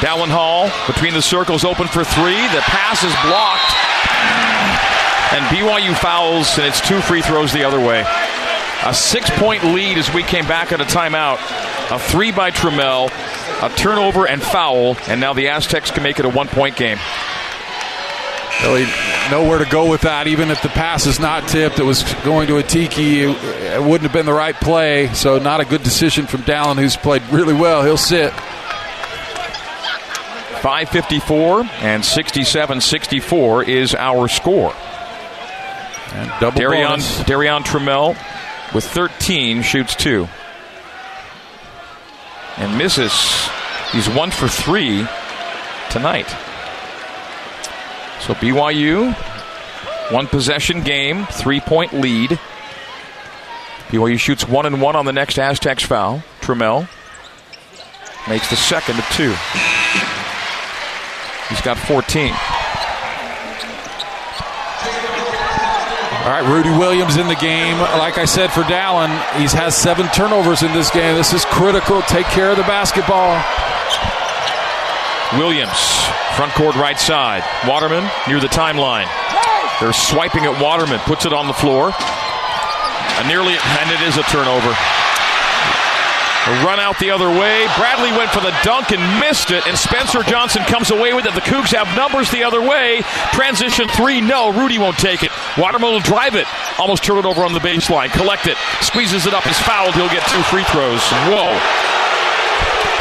[0.00, 2.34] Dallin Hall between the circles open for three.
[2.34, 3.70] The pass is blocked.
[5.32, 8.04] And BYU fouls, and it's two free throws the other way.
[8.84, 11.38] A six point lead as we came back at a timeout.
[11.94, 13.08] A three by Trammell,
[13.62, 16.98] a turnover and foul, and now the Aztecs can make it a one point game.
[18.62, 18.86] Really
[19.30, 20.26] nowhere to go with that.
[20.26, 23.22] Even if the pass is not tipped, it was going to Atiki.
[23.22, 25.08] It wouldn't have been the right play.
[25.14, 27.82] So not a good decision from Dallin, who's played really well.
[27.82, 28.32] He'll sit.
[30.62, 34.72] 554 and 67 64 is our score.
[36.12, 37.18] And double Darrion, bonus.
[37.24, 38.16] Darrion Trammell
[38.72, 40.28] with 13 shoots two.
[42.58, 43.12] And misses.
[43.90, 45.04] He's one for three
[45.90, 46.32] tonight.
[48.22, 49.12] So BYU,
[50.12, 52.38] one possession game, three point lead.
[53.88, 56.22] BYU shoots one and one on the next Aztecs foul.
[56.40, 56.88] Trammell
[58.28, 59.34] makes the second of two.
[61.48, 62.32] He's got 14.
[66.22, 67.76] All right, Rudi Williams in the game.
[67.78, 71.16] Like I said for Dallin, he has seven turnovers in this game.
[71.16, 72.00] This is critical.
[72.02, 73.34] Take care of the basketball.
[75.38, 75.80] Williams,
[76.36, 77.42] front court right side.
[77.66, 79.08] Waterman near the timeline.
[79.80, 81.92] They're swiping at Waterman, puts it on the floor.
[83.18, 84.76] And nearly, and it is a turnover.
[86.42, 87.66] A run out the other way.
[87.78, 91.34] Bradley went for the dunk and missed it, and Spencer Johnson comes away with it.
[91.34, 93.02] The Cougs have numbers the other way.
[93.32, 94.52] Transition three, no.
[94.52, 95.30] Rudi won't take it.
[95.56, 96.46] Waterman will drive it.
[96.78, 98.10] Almost turn it over on the baseline.
[98.10, 98.56] Collect it.
[98.80, 99.46] Squeezes it up.
[99.46, 99.94] Is fouled.
[99.94, 101.00] He'll get two free throws.
[101.30, 101.91] Whoa.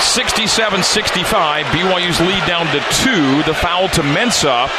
[0.02, 1.66] 67 65.
[1.68, 3.44] BYU's lead down to two.
[3.44, 4.70] The foul to Mensah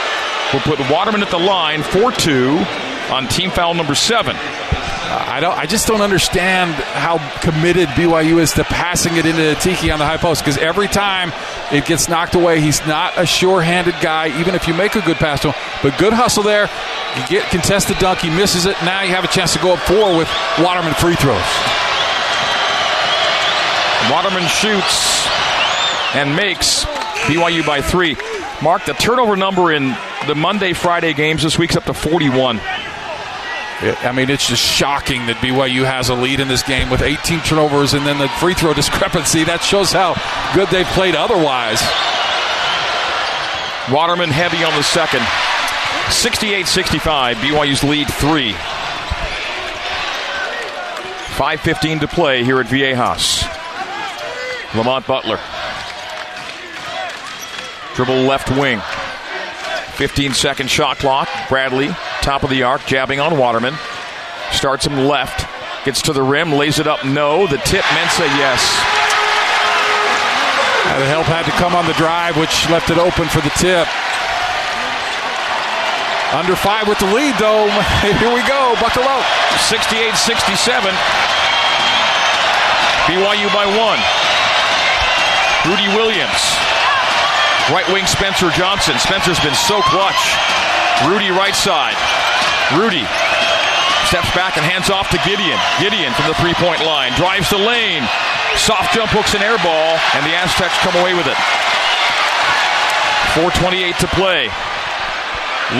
[0.53, 2.65] will put Waterman at the line 4 2
[3.11, 4.37] on team foul number seven.
[4.37, 5.57] I don't.
[5.57, 10.07] I just don't understand how committed BYU is to passing it into Tiki on the
[10.07, 11.33] high post because every time
[11.71, 14.39] it gets knocked away, he's not a sure-handed guy.
[14.41, 16.69] Even if you make a good pass to him, but good hustle there.
[17.17, 18.77] You get contested dunk, he misses it.
[18.83, 21.92] Now you have a chance to go up four with Waterman free throws.
[24.11, 25.27] Waterman shoots
[26.15, 26.85] and makes
[27.27, 28.17] BYU by three.
[28.63, 29.95] Mark, the turnover number in
[30.27, 32.61] the Monday, Friday games this week's up to 41.
[33.83, 37.41] I mean, it's just shocking that BYU has a lead in this game with 18
[37.41, 39.43] turnovers and then the free throw discrepancy.
[39.45, 40.15] That shows how
[40.55, 41.83] good they've played otherwise.
[43.91, 45.27] Waterman heavy on the second.
[46.13, 47.37] 68 65.
[47.39, 48.53] BYU's lead three.
[51.35, 53.52] 5.15 to play here at Viejas.
[54.75, 55.39] Lamont Butler.
[57.95, 58.81] Dribble left wing.
[59.97, 61.29] 15 second shot clock.
[61.49, 61.89] Bradley,
[62.23, 63.75] top of the arc, jabbing on Waterman.
[64.51, 65.47] Starts him left.
[65.85, 67.05] Gets to the rim, lays it up.
[67.05, 67.47] No.
[67.47, 68.63] The tip, Mensah, yes.
[70.85, 73.53] Uh, the help had to come on the drive, which left it open for the
[73.61, 73.87] tip.
[76.33, 77.69] Under five with the lead, though.
[78.01, 78.73] Here we go.
[78.81, 79.27] Buckle up.
[79.69, 80.95] 68 67.
[83.05, 84.01] BYU by one.
[85.63, 86.43] Rudi Williams.
[87.71, 88.99] Right wing Spencer Johnson.
[88.99, 90.35] Spencer's been so clutch.
[91.07, 91.95] Rudi right side.
[92.75, 93.07] Rudi
[94.11, 95.57] steps back and hands off to Gideon.
[95.79, 97.15] Gideon from the three point line.
[97.15, 98.03] Drives the lane.
[98.59, 101.39] Soft jump hooks an air ball, and the Aztecs come away with it.
[103.39, 104.51] 4.28 to play.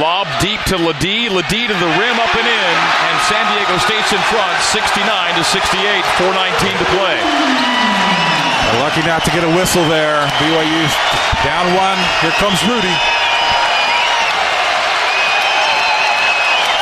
[0.01, 1.29] Lob deep to LeDee.
[1.29, 2.75] LeDee to the rim, up and in,
[3.11, 5.05] and San Diego State's in front, 69
[5.37, 6.01] to 68.
[6.23, 8.02] 4.19 to play.
[8.81, 10.25] Lucky not to get a whistle there.
[10.41, 10.83] BYU
[11.45, 11.99] down one.
[12.25, 12.95] Here comes Rudi.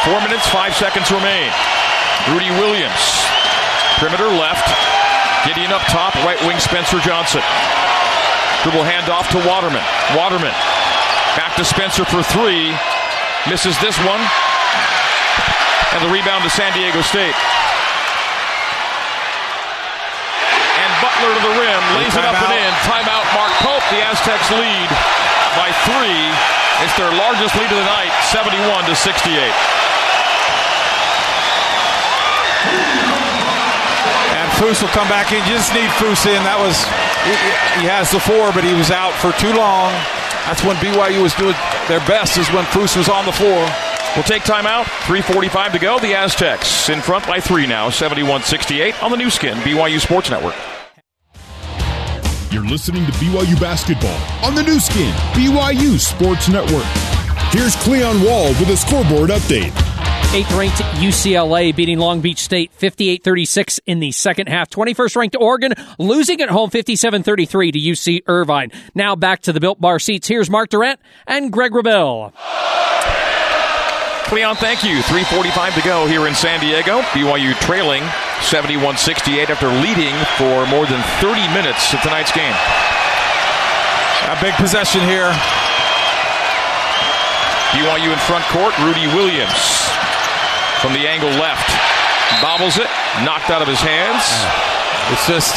[0.06, 1.50] Four minutes, five seconds remain.
[2.30, 3.26] Rudi Williams,
[3.98, 4.68] perimeter left.
[5.46, 7.42] Gideon up top, right wing Spencer Johnson.
[8.62, 9.84] Dribble handoff to Waterman.
[10.16, 10.52] Waterman
[11.36, 12.74] back to Spencer for three.
[13.48, 14.20] Misses this one.
[15.92, 17.34] And the rebound to San Diego State.
[21.30, 22.72] To the rim, lays it up and in.
[22.90, 23.86] Timeout, Mark Pope.
[23.94, 24.90] The Aztecs lead
[25.54, 26.26] by three.
[26.82, 28.58] It's their largest lead of the night, 71
[28.90, 29.38] to 68.
[34.42, 35.38] And Foose will come back in.
[35.46, 36.42] You just need Foose in.
[36.42, 36.82] That was
[37.78, 39.94] he, has the four, but he was out for too long.
[40.50, 41.54] That's when BYU was doing
[41.86, 42.38] their best.
[42.38, 43.70] Is when Foose was on the floor.
[44.18, 44.90] We'll take timeout.
[45.06, 46.00] 3.45 to go.
[46.00, 50.28] The Aztecs in front by three now, 71 68 on the Nu Skin, BYU Sports
[50.28, 50.56] Network.
[52.50, 56.84] You're listening to BYU basketball on the Nu Skin, BYU Sports Network.
[57.52, 59.70] Here's Cleon Wall with a scoreboard update.
[60.34, 64.68] Eighth ranked UCLA beating Long Beach State 58 36 in the second half.
[64.68, 68.72] 21st ranked Oregon losing at home 57 33 to UC Irvine.
[68.96, 70.26] Now back to the Built Bar seats.
[70.26, 70.98] Here's Mark Durrant
[71.28, 72.32] and Greg Wrubell.
[74.24, 74.98] Cleon, thank you.
[75.02, 77.00] 3.45 to go here in San Diego.
[77.02, 78.02] BYU trailing
[78.42, 82.56] 71 68 after leading for more than 30 minutes of tonight's game.
[84.28, 85.30] A big possession here.
[87.72, 88.76] BYU in front court.
[88.80, 89.88] Rudi Williams
[90.80, 91.68] from the angle left.
[92.42, 92.88] Bobbles it,
[93.24, 94.22] knocked out of his hands.
[95.12, 95.56] It's just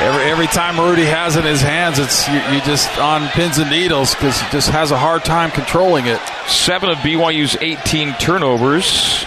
[0.00, 3.58] every every time Rudi has it in his hands, it's you, you just on pins
[3.58, 6.20] and needles because he just has a hard time controlling it.
[6.46, 9.24] Seven of BYU's 18 turnovers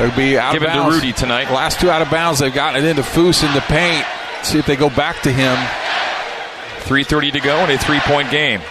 [0.00, 0.96] It would be out given of to bounds.
[0.96, 1.50] Rudi tonight.
[1.50, 4.06] Last two out of bounds, they've gotten it into Foose in the paint.
[4.42, 5.56] See if they go back to him.
[6.88, 8.62] 3.30 to go in a three point game.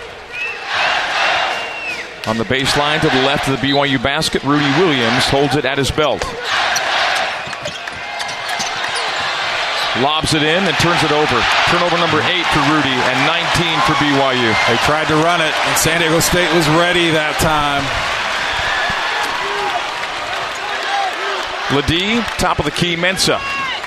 [2.26, 5.78] On the baseline to the left of the BYU basket, Rudi Williams holds it at
[5.78, 6.26] his belt.
[10.02, 11.38] Lobs it in and turns it over.
[11.70, 14.50] Turnover number eight for Rudi and 19 for BYU.
[14.66, 17.86] They tried to run it, and San Diego State was ready that time.
[21.74, 23.38] LeDee, top of the key, Mensah.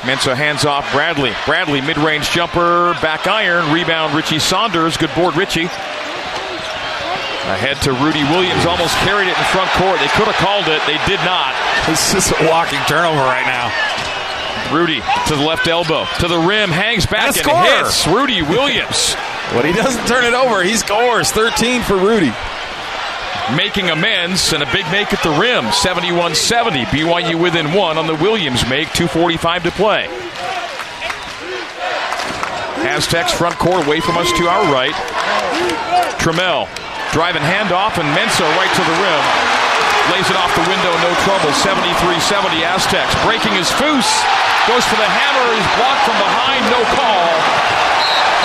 [0.02, 1.32] Mensah hands off Bradley.
[1.46, 4.96] Bradley, mid range jumper, back iron, rebound, Richie Saunders.
[4.96, 5.66] Good board, Richie.
[7.42, 9.98] Ahead to Rudi Williams, almost carried it in front court.
[9.98, 11.50] They could have called it, they did not.
[11.90, 13.66] It's just a walking turnover right now.
[14.70, 18.06] Rudi to the left elbow, to the rim, hangs back And and, hits.
[18.06, 19.16] Rudi Williams
[19.52, 21.30] but he doesn't turn it over, he scores.
[21.30, 22.32] 13 for Rudi.
[23.56, 25.70] Making amends and a big make at the rim.
[25.72, 26.84] 71 70.
[26.86, 28.88] BYU within one on the Williams make.
[28.88, 30.06] 2.45 to play.
[32.88, 34.94] Aztecs front court away from us to our right.
[36.18, 36.68] Trammell
[37.12, 39.24] driving handoff and Mensah right to the rim.
[40.10, 41.52] Lays it off the window, no trouble.
[41.60, 43.12] 73-70 Aztecs.
[43.22, 44.10] Breaking his foose.
[44.66, 45.46] Goes for the hammer.
[45.54, 46.62] He's blocked from behind.
[46.72, 47.28] No call.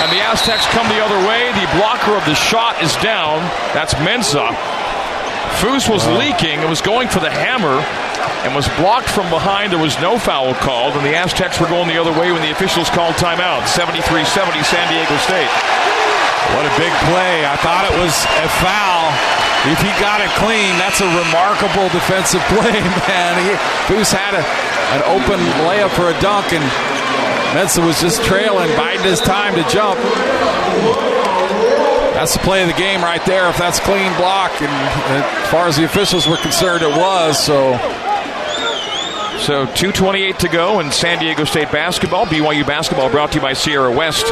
[0.04, 1.50] And the Aztecs come the other way.
[1.58, 3.40] The blocker of the shot is down.
[3.74, 4.77] That's Mensah.
[5.58, 7.82] Foose was leaking and was going for the hammer
[8.46, 9.74] and was blocked from behind.
[9.74, 12.54] There was no foul called, and the Aztecs were going the other way when the
[12.54, 13.66] officials called timeout.
[13.66, 15.50] 73 70 San Diego State.
[16.54, 17.42] What a big play.
[17.42, 19.10] I thought it was a foul.
[19.66, 22.78] If he got it clean, that's a remarkable defensive play,
[23.10, 23.34] man.
[23.42, 23.50] He,
[23.90, 24.46] Foose had a,
[24.94, 26.62] an open layup for a dunk, and
[27.58, 29.98] Mensah was just trailing, biding his time to jump.
[32.18, 33.48] That's the play of the game right there.
[33.48, 34.72] If that's clean block, and
[35.22, 37.38] as far as the officials were concerned, it was.
[37.38, 37.78] So
[39.38, 42.26] So 2.28 to go in San Diego State basketball.
[42.26, 44.26] BYU basketball brought to you by Sierra West.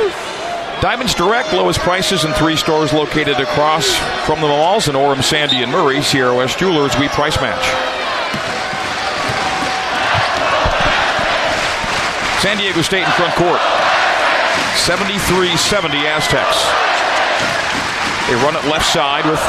[0.81, 3.95] Diamonds Direct, lowest prices in three stores located across
[4.27, 6.03] from the malls in Orem, Sandy, and Murray.
[6.03, 7.65] Sierra West Jewelers, we price match.
[12.43, 13.61] San Diego State in front court.
[14.75, 16.96] 73 70 Aztecs.
[18.27, 19.41] They run it left side with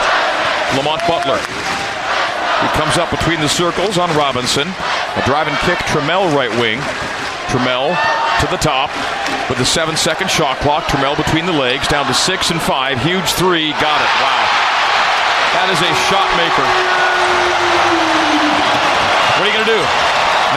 [0.77, 1.37] Lamont Butler.
[1.37, 4.67] He comes up between the circles on Robinson.
[4.67, 6.79] A drive and kick, Trammell right wing.
[7.49, 7.93] Trammell
[8.41, 8.89] to the top
[9.49, 10.83] with the seven second shot clock.
[10.85, 13.01] Trammell between the legs, down to six and five.
[13.01, 14.11] Huge three, got it.
[14.21, 14.45] Wow.
[15.57, 16.67] That is a shot maker.
[19.37, 20.07] What are you going to do?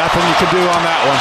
[0.01, 1.21] nothing you can do on that one.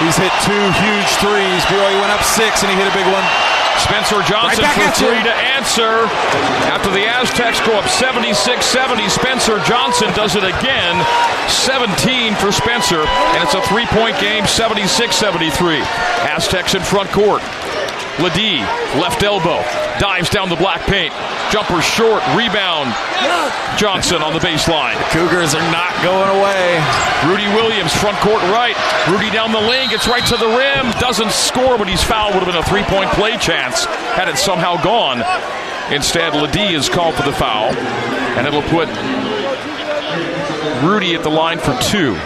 [0.00, 1.60] He's hit two huge threes.
[1.68, 3.53] BYU went up six, and he hit a big one.
[3.78, 5.08] Spencer Johnson Right for you.
[5.10, 6.06] three to answer.
[6.70, 8.30] After the Aztecs go up 76
[8.64, 10.94] 70, Spencer Johnson does it again.
[11.48, 15.78] 17 for Spencer, and it's a three point game 76 73.
[16.30, 17.42] Aztecs in front court.
[18.20, 18.62] LeDee,
[19.00, 19.58] left elbow,
[19.98, 21.12] dives down the black paint.
[21.50, 22.94] Jumper short, rebound.
[23.76, 24.94] Johnson on the baseline.
[25.10, 26.78] Cougars are not going away.
[27.26, 28.76] Rudi Williams, front court right.
[29.10, 32.34] Rudi down the lane, gets right to the rim, doesn't score, but he's fouled.
[32.34, 33.84] Would have been a three point play chance
[34.14, 35.22] had it somehow gone.
[35.92, 37.74] Instead, LeDee is called for the foul,
[38.38, 38.88] and it'll put
[40.82, 42.16] Rudi at the line for two.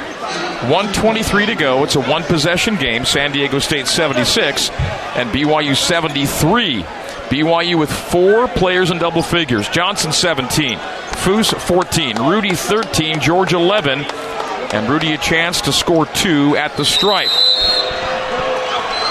[0.62, 1.84] 123 to go.
[1.84, 3.04] It's a one possession game.
[3.04, 6.82] San Diego State 76 and BYU 73.
[6.82, 9.68] BYU with four players in double figures.
[9.68, 16.56] Johnson 17, Foose 14, Rudi 13, George 11, and Rudi a chance to score two
[16.56, 17.28] at the stripe.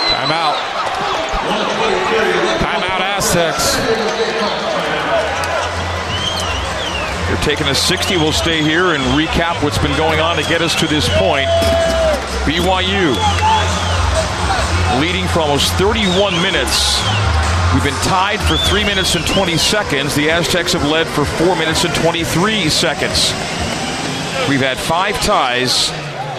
[0.09, 0.55] Timeout.
[2.59, 4.26] Timeout Aztecs.
[7.47, 8.17] Taking a 60.
[8.17, 11.47] We'll stay here and recap what's been going on to get us to this point.
[12.43, 13.15] BYU
[14.99, 16.99] leading for almost 31 minutes.
[17.73, 20.13] We've been tied for 3 minutes and 20 seconds.
[20.13, 23.31] The Aztecs have led for 4 minutes and 23 seconds.
[24.49, 25.89] We've had five ties,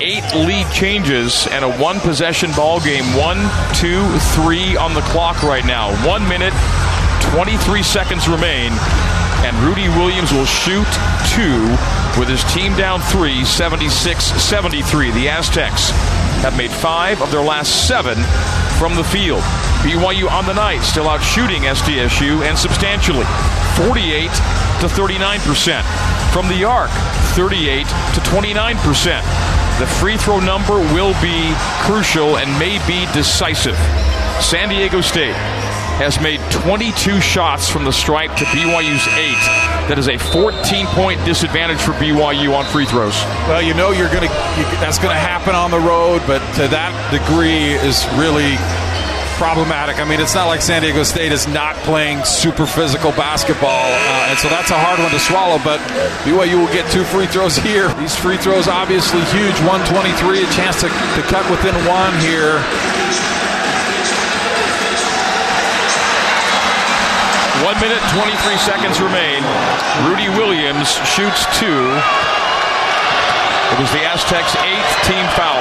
[0.03, 3.05] eight lead changes, and a one possession ball game.
[3.17, 3.39] One,
[3.73, 4.05] two,
[4.37, 5.89] three on the clock right now.
[6.07, 6.53] One minute,
[7.33, 8.73] 23 seconds remain,
[9.45, 10.89] and Rudi Williams will shoot
[11.31, 11.61] two
[12.19, 15.11] with his team down three, 76 73.
[15.13, 15.91] The Aztecs
[16.43, 18.17] have made five of their last seven
[18.79, 19.43] from the field.
[19.83, 23.27] BYU on the night, still out shooting SDSU and substantially.
[23.77, 24.31] 48
[24.81, 25.83] to 39%.
[26.33, 26.91] From the arc,
[27.35, 29.79] 38 to 29%.
[29.79, 31.53] The free throw number will be
[31.87, 33.77] crucial and may be decisive.
[34.41, 35.37] San Diego State
[35.99, 39.91] has made 22 shots from the stripe to BYU's 8.
[39.91, 43.19] That is a 14 point disadvantage for BYU on free throws.
[43.51, 44.33] Well, you know you're going to
[44.79, 48.55] that's to happen on the road, but to that degree is really
[49.39, 49.99] problematic.
[49.99, 54.31] I mean, it's not like San Diego State is not playing super physical basketball, uh,
[54.31, 55.59] and so that's a hard one to swallow.
[55.63, 55.79] But
[56.27, 57.91] BYU will get two free throws here.
[57.99, 59.59] These free throws obviously huge.
[59.67, 62.63] 123, a chance to, to cut within one here.
[67.69, 69.45] One minute, 23 seconds remain.
[70.09, 71.85] Rudi Williams shoots two.
[73.69, 75.61] It was the Aztecs' eighth team foul.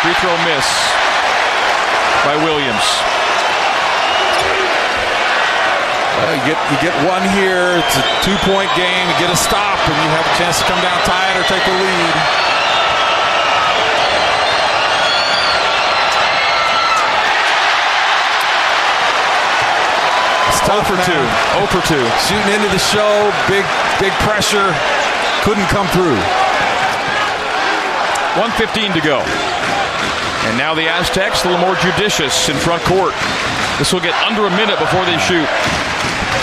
[0.00, 0.64] Free throw miss
[2.24, 2.88] by Williams.
[6.16, 7.76] Uh, you get you get one here.
[7.76, 9.04] It's a two point game.
[9.04, 11.60] You get a stop, and you have a chance to come down tied or take
[11.60, 12.47] the lead.
[20.68, 21.08] 0 for man.
[21.08, 21.16] 2.
[21.64, 21.96] 0 for 2.
[22.28, 23.64] Shooting into the show, big
[23.96, 24.68] big pressure,
[25.40, 26.20] couldn't come through.
[28.36, 29.24] 115 to go.
[30.44, 33.16] And now the Aztecs a little more judicious in front court.
[33.80, 35.48] This will get under a minute before they shoot.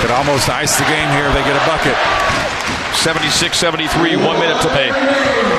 [0.01, 1.29] Could almost ice the game here.
[1.31, 2.44] They get a bucket.
[3.03, 4.89] 76-73, one minute to play.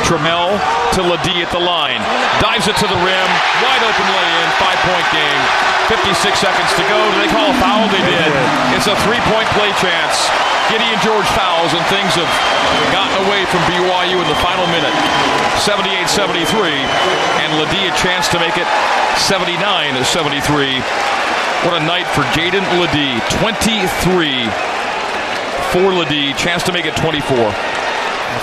[0.06, 0.56] Trammell
[0.96, 2.00] to LeDee at the line.
[2.40, 3.28] Dives it to the rim.
[3.60, 4.48] Wide open lay-in.
[4.56, 5.42] Five-point game.
[5.92, 6.96] 56 seconds to go.
[6.96, 7.86] Do they call a foul?
[7.92, 8.30] They did.
[8.74, 10.26] It's a three-point play chance.
[10.72, 12.32] Gideon George fouls, and things have
[12.90, 14.90] gotten away from BYU in the final minute.
[15.62, 16.74] 78-73,
[17.38, 18.66] and Ledee a chance to make it
[19.30, 20.82] 79-73.
[21.64, 23.22] What a night for Jaedon LeDee.
[23.38, 24.75] 23
[25.72, 26.32] for LeDee.
[26.34, 27.36] Chance to make it 24.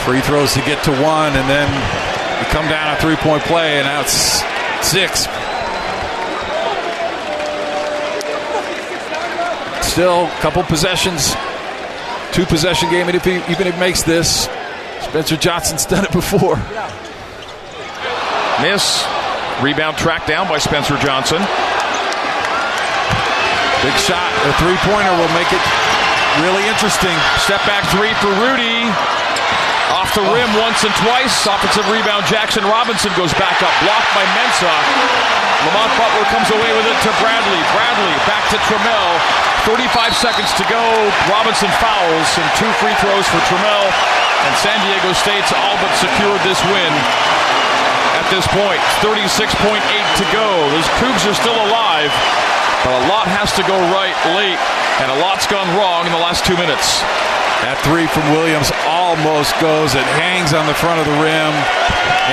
[0.06, 1.70] Free throws to get to one, and then
[2.40, 4.44] you come down a three point play, and now it's
[4.86, 5.28] six.
[9.86, 11.36] Still, a couple possessions,
[12.32, 14.50] two possession game, and if he, even if he makes this,
[15.02, 16.58] Spencer Johnson's done it before.
[18.62, 19.06] Miss.
[19.62, 21.38] Rebound tracked down by Spencer Johnson.
[23.84, 25.93] Big shot, a three pointer will make it
[26.42, 27.14] really interesting.
[27.38, 28.90] Step back three for Rudi.
[29.94, 31.46] Off the rim once and twice.
[31.46, 32.26] Offensive rebound.
[32.26, 33.74] Jaxson Robinson goes back up.
[33.86, 34.80] Blocked by Mensah.
[35.70, 37.62] Lamont Butler comes away with it to Bradley.
[37.76, 39.14] Bradley back to Trammell.
[39.70, 40.84] 35 seconds to go.
[41.30, 43.88] Robinson fouls and two free throws for Trammell.
[44.44, 46.94] And San Diego State's all but secured this win
[48.20, 48.82] at this point.
[49.02, 49.48] 36.8
[50.20, 50.48] to go.
[50.72, 52.12] Those Cougs are still alive,
[52.86, 54.60] but a lot has to go right late,
[55.02, 57.02] and a lot's gone wrong in the last two minutes.
[57.64, 59.96] That three from Williams almost goes.
[59.96, 61.54] It hangs on the front of the rim.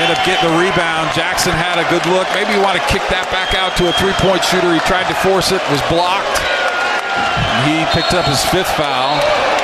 [0.03, 1.15] End up getting the rebound.
[1.15, 2.27] Jaxson had a good look.
[2.35, 4.75] Maybe you want to kick that back out to a three point shooter.
[4.75, 6.43] He tried to force it, was blocked.
[7.63, 9.60] He picked up his fifth foul.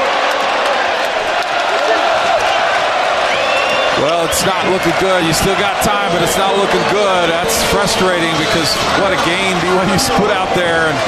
[3.97, 5.24] Well, it's not looking good.
[5.24, 7.32] You still got time, but it's not looking good.
[7.32, 8.68] That's frustrating because
[9.01, 10.92] what a game BYU's put out there.
[10.92, 10.99] And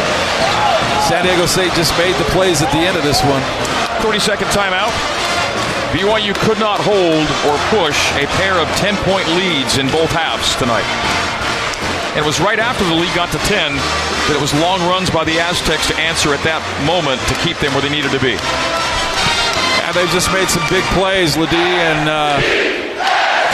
[1.05, 3.45] San Diego State just made the plays at the end of this one.
[4.01, 4.93] 30 second timeout.
[5.93, 10.57] BYU could not hold or push a pair of 10 point leads in both halves
[10.57, 10.89] tonight.
[12.17, 15.09] And it was right after the lead got to 10 that it was long runs
[15.09, 18.21] by the Aztecs to answer at that moment to keep them where they needed to
[18.21, 18.37] be.
[19.85, 22.37] And they've just made some big plays, LeDee and uh,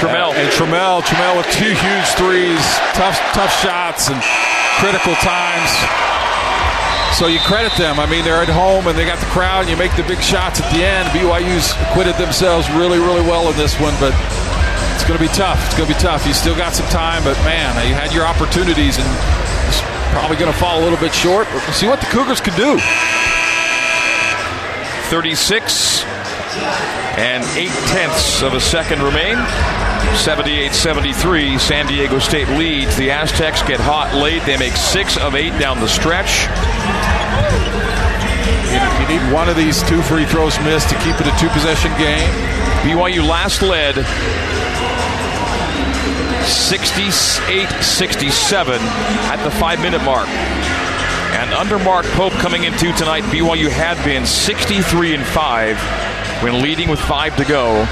[0.04, 0.36] Trammell.
[0.36, 1.00] and Trammell.
[1.00, 2.60] Trammell with two huge threes,
[2.92, 4.20] tough, tough shots, and
[4.76, 5.72] critical times.
[7.16, 7.98] So you credit them.
[7.98, 10.20] I mean, they're at home and they got the crowd, and you make the big
[10.20, 11.08] shots at the end.
[11.16, 14.12] BYU's acquitted themselves really, really well in this one, but
[14.92, 15.56] it's going to be tough.
[15.64, 16.26] It's going to be tough.
[16.26, 19.08] You still got some time, but man, you had your opportunities, and
[19.70, 19.80] it's
[20.12, 21.48] probably going to fall a little bit short.
[21.52, 22.76] We'll see what the Cougars can do.
[25.08, 26.04] 36
[27.16, 29.38] and 8 tenths of a second remain.
[30.16, 31.58] 78 73.
[31.58, 32.96] San Diego State leads.
[32.96, 34.42] The Aztecs get hot late.
[34.44, 36.48] They make 6 of 8 down the stretch.
[38.74, 41.92] You, need one of these two free throws missed to keep it a two possession
[41.98, 42.28] game.
[42.82, 43.94] BYU last led
[46.46, 50.28] 68 67 at the five minute mark.
[50.28, 56.88] And under Mark Pope coming into tonight, BYU had been 63 and 5 when leading
[56.88, 57.86] with five to go.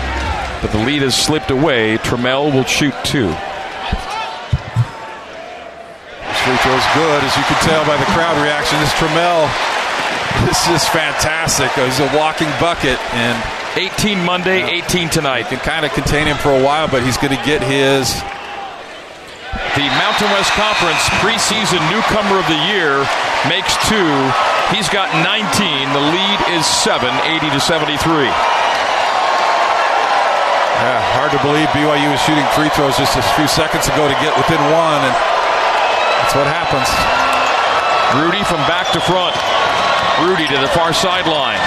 [0.62, 1.98] But the lead has slipped away.
[1.98, 3.26] Trammell will shoot two.
[3.26, 3.34] This
[6.46, 6.86] free throws.
[6.94, 8.78] Good, as you can tell by the crowd reaction.
[8.78, 9.50] This Trammell,
[10.46, 11.74] this is fantastic.
[11.74, 13.34] He's a walking bucket, and
[13.74, 15.50] 18 Monday, 18 tonight.
[15.50, 18.14] Can kind of contain him for a while, but he's going to get his.
[19.74, 23.02] The Mountain West Conference preseason newcomer of the year
[23.50, 24.14] makes two.
[24.70, 25.42] He's got 19.
[25.90, 28.30] The lead is 7, 80 to 73.
[30.82, 34.18] Yeah, hard to believe BYU was shooting free throws just a few seconds ago to
[34.18, 35.14] get within one, and
[36.18, 36.90] that's what happens.
[38.18, 39.38] Rudi from back to front.
[40.26, 41.62] Rudi to the far sideline,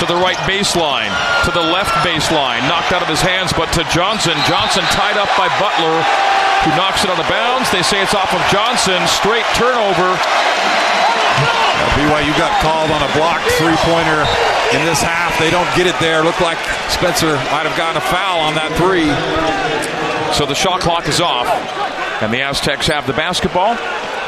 [0.00, 1.12] to the right baseline,
[1.44, 4.32] to the left baseline, knocked out of his hands, but to Johnson.
[4.48, 6.00] Johnson tied up by Butler,
[6.64, 7.68] who knocks it on the bounds.
[7.68, 8.96] They say it's off of Johnson.
[9.12, 10.16] Straight turnover.
[11.98, 14.22] BYU got called on a blocked three pointer
[14.74, 15.38] in this half.
[15.38, 16.22] They don't get it there.
[16.22, 16.58] Looked like
[16.90, 19.08] Spencer might have gotten a foul on that three.
[20.34, 21.48] So the shot clock is off,
[22.22, 23.78] and the Aztecs have the basketball,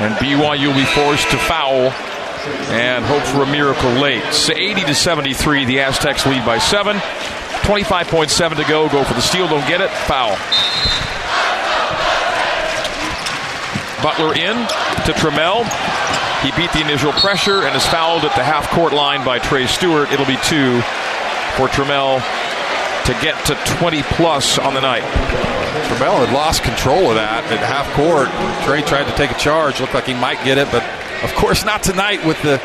[0.01, 1.93] and BYU will be forced to foul
[2.73, 4.25] and hope for a miracle late.
[4.33, 6.97] So 80 to 73, the Aztecs lead by seven.
[7.67, 8.89] 25.7 to go.
[8.89, 9.91] Go for the steal, don't get it.
[9.91, 10.37] Foul.
[14.03, 14.57] Butler in
[15.05, 15.69] to Trammell.
[16.43, 19.67] He beat the initial pressure and is fouled at the half court line by Trey
[19.67, 20.11] Stewart.
[20.11, 20.81] It'll be two
[21.57, 22.17] for Trammell
[23.05, 25.03] to get to 20 plus on the night.
[25.85, 28.29] Trammell had lost control of that at half court.
[28.65, 29.81] Trey tried to take a charge.
[29.81, 30.83] Looked like he might get it, but
[31.23, 32.57] of course not tonight with the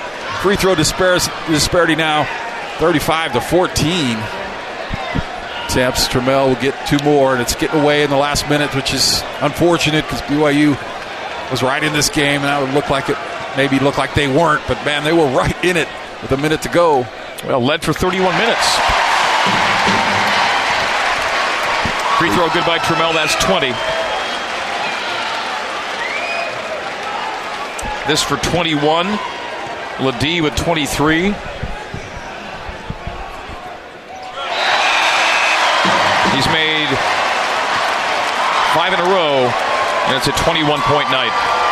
[0.41, 2.23] free throw disparity now
[2.79, 4.17] 35 to 14.
[5.65, 6.07] Attempts.
[6.07, 9.21] Trammell will get two more, and it's getting away in the last minute, which is
[9.41, 10.79] unfortunate because BYU
[11.51, 13.17] was right in this game, and that would look like it
[13.57, 15.87] maybe look like they weren't, but man, they were right in it
[16.21, 17.05] with a minute to go.
[17.45, 18.75] Well, led for 31 minutes.
[22.17, 23.13] Free throw good by Trammell.
[23.13, 23.71] That's 20.
[28.07, 29.19] This for 21.
[29.99, 31.33] LeDee with 23.
[36.35, 36.87] He's made
[38.73, 39.47] five in a row,
[40.07, 41.64] and it's a 21 point night.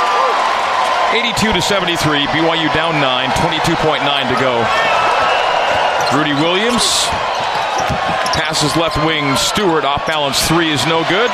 [1.14, 2.26] 82 to 73.
[2.34, 4.58] BYU down 9, 22.9 to go.
[6.18, 7.06] Rudi Williams
[8.34, 9.36] passes left wing.
[9.36, 11.30] Stewart off balance three is no good.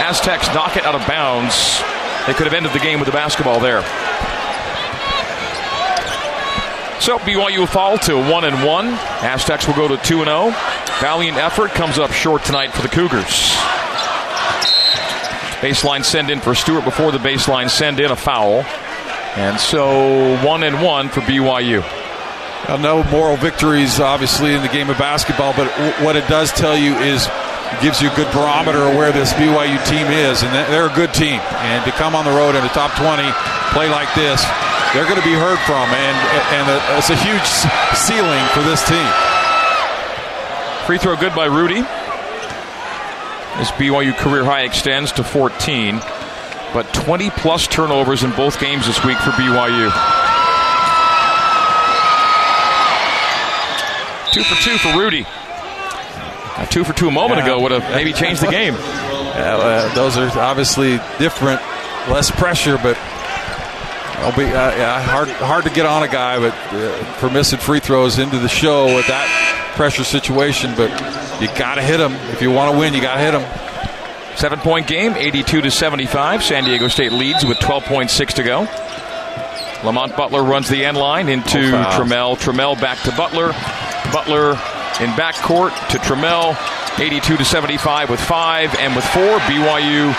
[0.00, 1.82] Aztecs knock it out of bounds.
[2.26, 3.82] They could have ended the game with the basketball there.
[6.98, 8.86] So BYU will fall to one and one.
[9.20, 10.54] Aztecs will go to two and zero.
[11.00, 13.52] Valiant effort comes up short tonight for the Cougars.
[15.60, 18.64] Baseline send in for Stewart before the baseline send in a foul.
[19.36, 21.80] And so one and one for BYU.
[22.68, 26.52] Well, no moral victories, obviously, in the game of basketball, but w- what it does
[26.52, 30.42] tell you is it gives you a good barometer of where this BYU team is,
[30.44, 31.40] and they're a good team.
[31.64, 33.24] And to come on the road in the top 20,
[33.72, 34.44] play like this,
[34.94, 36.16] they're going to be heard from, and
[36.52, 37.48] and it's a huge
[37.96, 39.10] ceiling for this team.
[40.86, 41.80] Free throw good by Rudi.
[43.58, 46.00] This BYU career high extends to 14
[46.72, 49.90] but 20 plus turnovers in both games this week for BYU.
[54.32, 55.26] Two for two for Rudi.
[56.56, 57.44] A two for two a moment yeah.
[57.44, 58.74] ago would have maybe changed the game.
[59.32, 61.62] Yeah, uh, those are obviously different,
[62.06, 62.98] less pressure, but
[64.22, 67.58] I'll be uh, yeah, hard hard to get on a guy, but uh, for missing
[67.58, 69.26] free throws into the show with that
[69.74, 70.74] pressure situation.
[70.76, 70.90] But
[71.40, 72.92] you got to hit them if you want to win.
[72.92, 73.71] You got to hit them.
[74.36, 76.42] Seven point game, 82 to 75.
[76.42, 78.60] San Diego State leads with 12.6 to go.
[79.84, 82.36] Lamont Butler runs the end line into oh, Trammell.
[82.38, 83.52] Trammell back to Butler.
[84.12, 84.52] Butler
[85.02, 86.56] in backcourt to Trammell.
[86.98, 89.38] 82 to 75 with five and with four.
[89.48, 90.12] BYU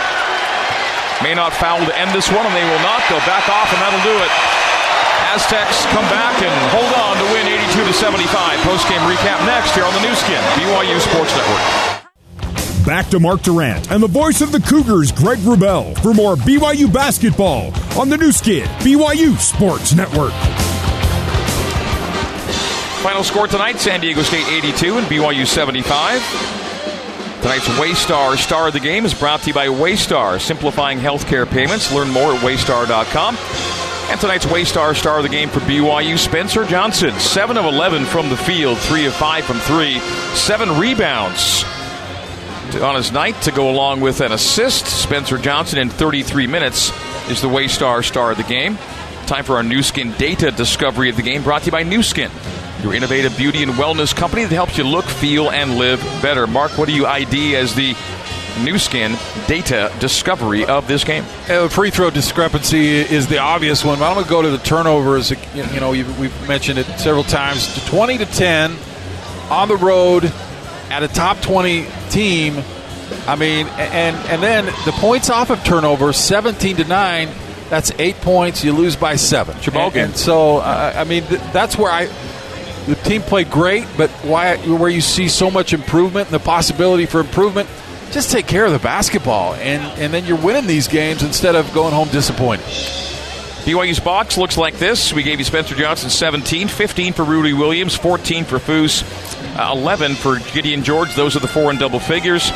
[1.22, 2.99] may not foul to end this one, and they will not.
[3.07, 4.32] They'll back off, and that'll do it.
[5.32, 8.59] Aztecs come back and hold on to win 82 to 75.
[8.61, 11.93] Post game recap next here on the Nu Skin, BYU Sports Network.
[12.86, 16.92] Back to Mark Durrant and the voice of the Cougars, Greg Wrubell, for more BYU
[16.92, 20.34] basketball on the Nu Skin, BYU Sports Network.
[23.02, 26.22] Final score tonight San Diego State 82 and BYU 75.
[27.42, 31.94] Tonight's Waystar Star of the Game is brought to you by Waystar, simplifying healthcare payments.
[31.94, 33.38] Learn more at waystar.com.
[34.12, 37.18] And tonight's Waystar Star of the Game for BYU, Spencer Johnson.
[37.18, 40.00] 7 of 11 from the field, 3 of 5 from 3,
[40.36, 41.64] 7 rebounds
[42.76, 44.86] on his night to go along with an assist.
[44.86, 46.91] Spencer Johnson in 33 minutes
[47.30, 48.78] is the Waystar star of the game.
[49.26, 52.03] Time for our Nu Skin data discovery of the game brought to you by Nu
[52.03, 52.32] Skin,
[52.82, 56.47] your innovative beauty and wellness company that helps you look, feel, and live better.
[56.47, 57.95] Mark, what do you ID as the
[58.61, 59.17] Nu Skin
[59.47, 61.26] data discovery of this game.
[61.49, 63.99] Uh, free throw discrepancy is the obvious one.
[63.99, 65.32] But I'm going to go to the turnovers.
[65.32, 67.84] You know, we've mentioned it several times.
[67.89, 68.76] 20 to 10
[69.49, 70.32] on the road
[70.94, 72.64] at a top 20 team.
[73.28, 77.30] I mean, and and then the points off of turnovers, 17 to nine.
[77.70, 78.64] That's eight points.
[78.64, 79.60] You lose by seven.
[80.04, 82.06] And, and so, uh, I mean, th- that's where I
[82.86, 87.06] the team played great, but why where you see so much improvement and the possibility
[87.06, 87.70] for improvement,
[88.12, 91.72] just take care of the basketball, and and then you're winning these games instead of
[91.74, 92.66] going home disappointed.
[93.64, 95.14] BYU's box looks like this.
[95.14, 99.03] We gave you Spencer Johnson 17, 15 for Rudi Williams, 14 for Foose,
[99.57, 101.16] uh, 11 for Gideon George.
[101.16, 102.49] Those are the four in double figures.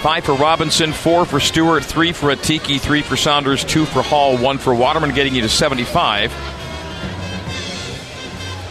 [0.00, 4.38] Five for Robinson, four for Stewart, three for Atiki, three for Saunders, two for Hall,
[4.38, 6.32] one for Waterman, getting you to 75.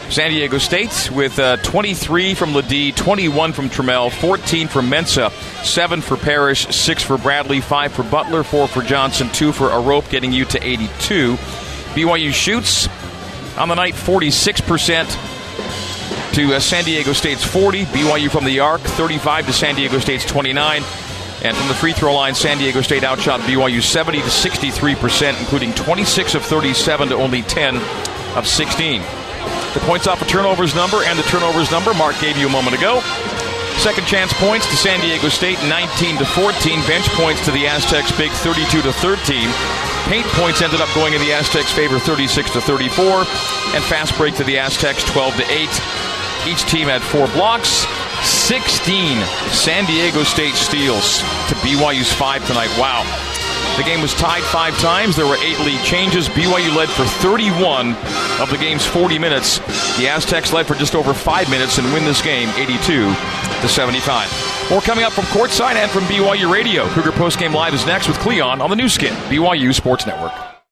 [0.09, 5.31] San Diego State with uh, 23 from LeDee, 21 from Trammell, 14 from Mensah,
[5.63, 10.09] 7 for Parrish, 6 for Bradley, 5 for Butler, 4 for Johnson, 2 for Arop,
[10.09, 11.37] getting you to 82.
[11.93, 12.89] BYU shoots
[13.57, 17.85] on the night 46% to uh, San Diego State's 40.
[17.85, 20.81] BYU from the arc 35 to San Diego State's 29.
[21.43, 25.73] And from the free throw line, San Diego State outshot BYU 70 to 63%, including
[25.73, 27.77] 26 of 37 to only 10
[28.35, 29.01] of 16.
[29.73, 32.51] The points off a of turnovers number and the turnovers number Mark gave you a
[32.51, 33.01] moment ago.
[33.77, 36.79] Second chance points to San Diego State 19 to 14.
[36.87, 39.92] Bench points to the Aztecs big 32 to 13.
[40.07, 43.03] Paint points ended up going in the Aztecs' favor 36 to 34.
[43.73, 45.69] And fast break to the Aztecs 12 to 8.
[46.45, 47.87] Each team had four blocks.
[48.23, 49.17] 16
[49.51, 52.69] San Diego State steals to BYU's five tonight.
[52.77, 53.03] Wow.
[53.77, 55.15] The game was tied five times.
[55.15, 56.27] There were eight lead changes.
[56.29, 57.95] BYU led for 31
[58.39, 59.59] of the game's 40 minutes.
[59.97, 62.77] The Aztecs led for just over five minutes and win this game 82
[63.61, 64.52] to 75.
[64.69, 66.87] More coming up from courtside and from BYU Radio.
[66.89, 70.52] Cougar Postgame Live is next with Cleon on the Nu Skin, BYU Sports Network.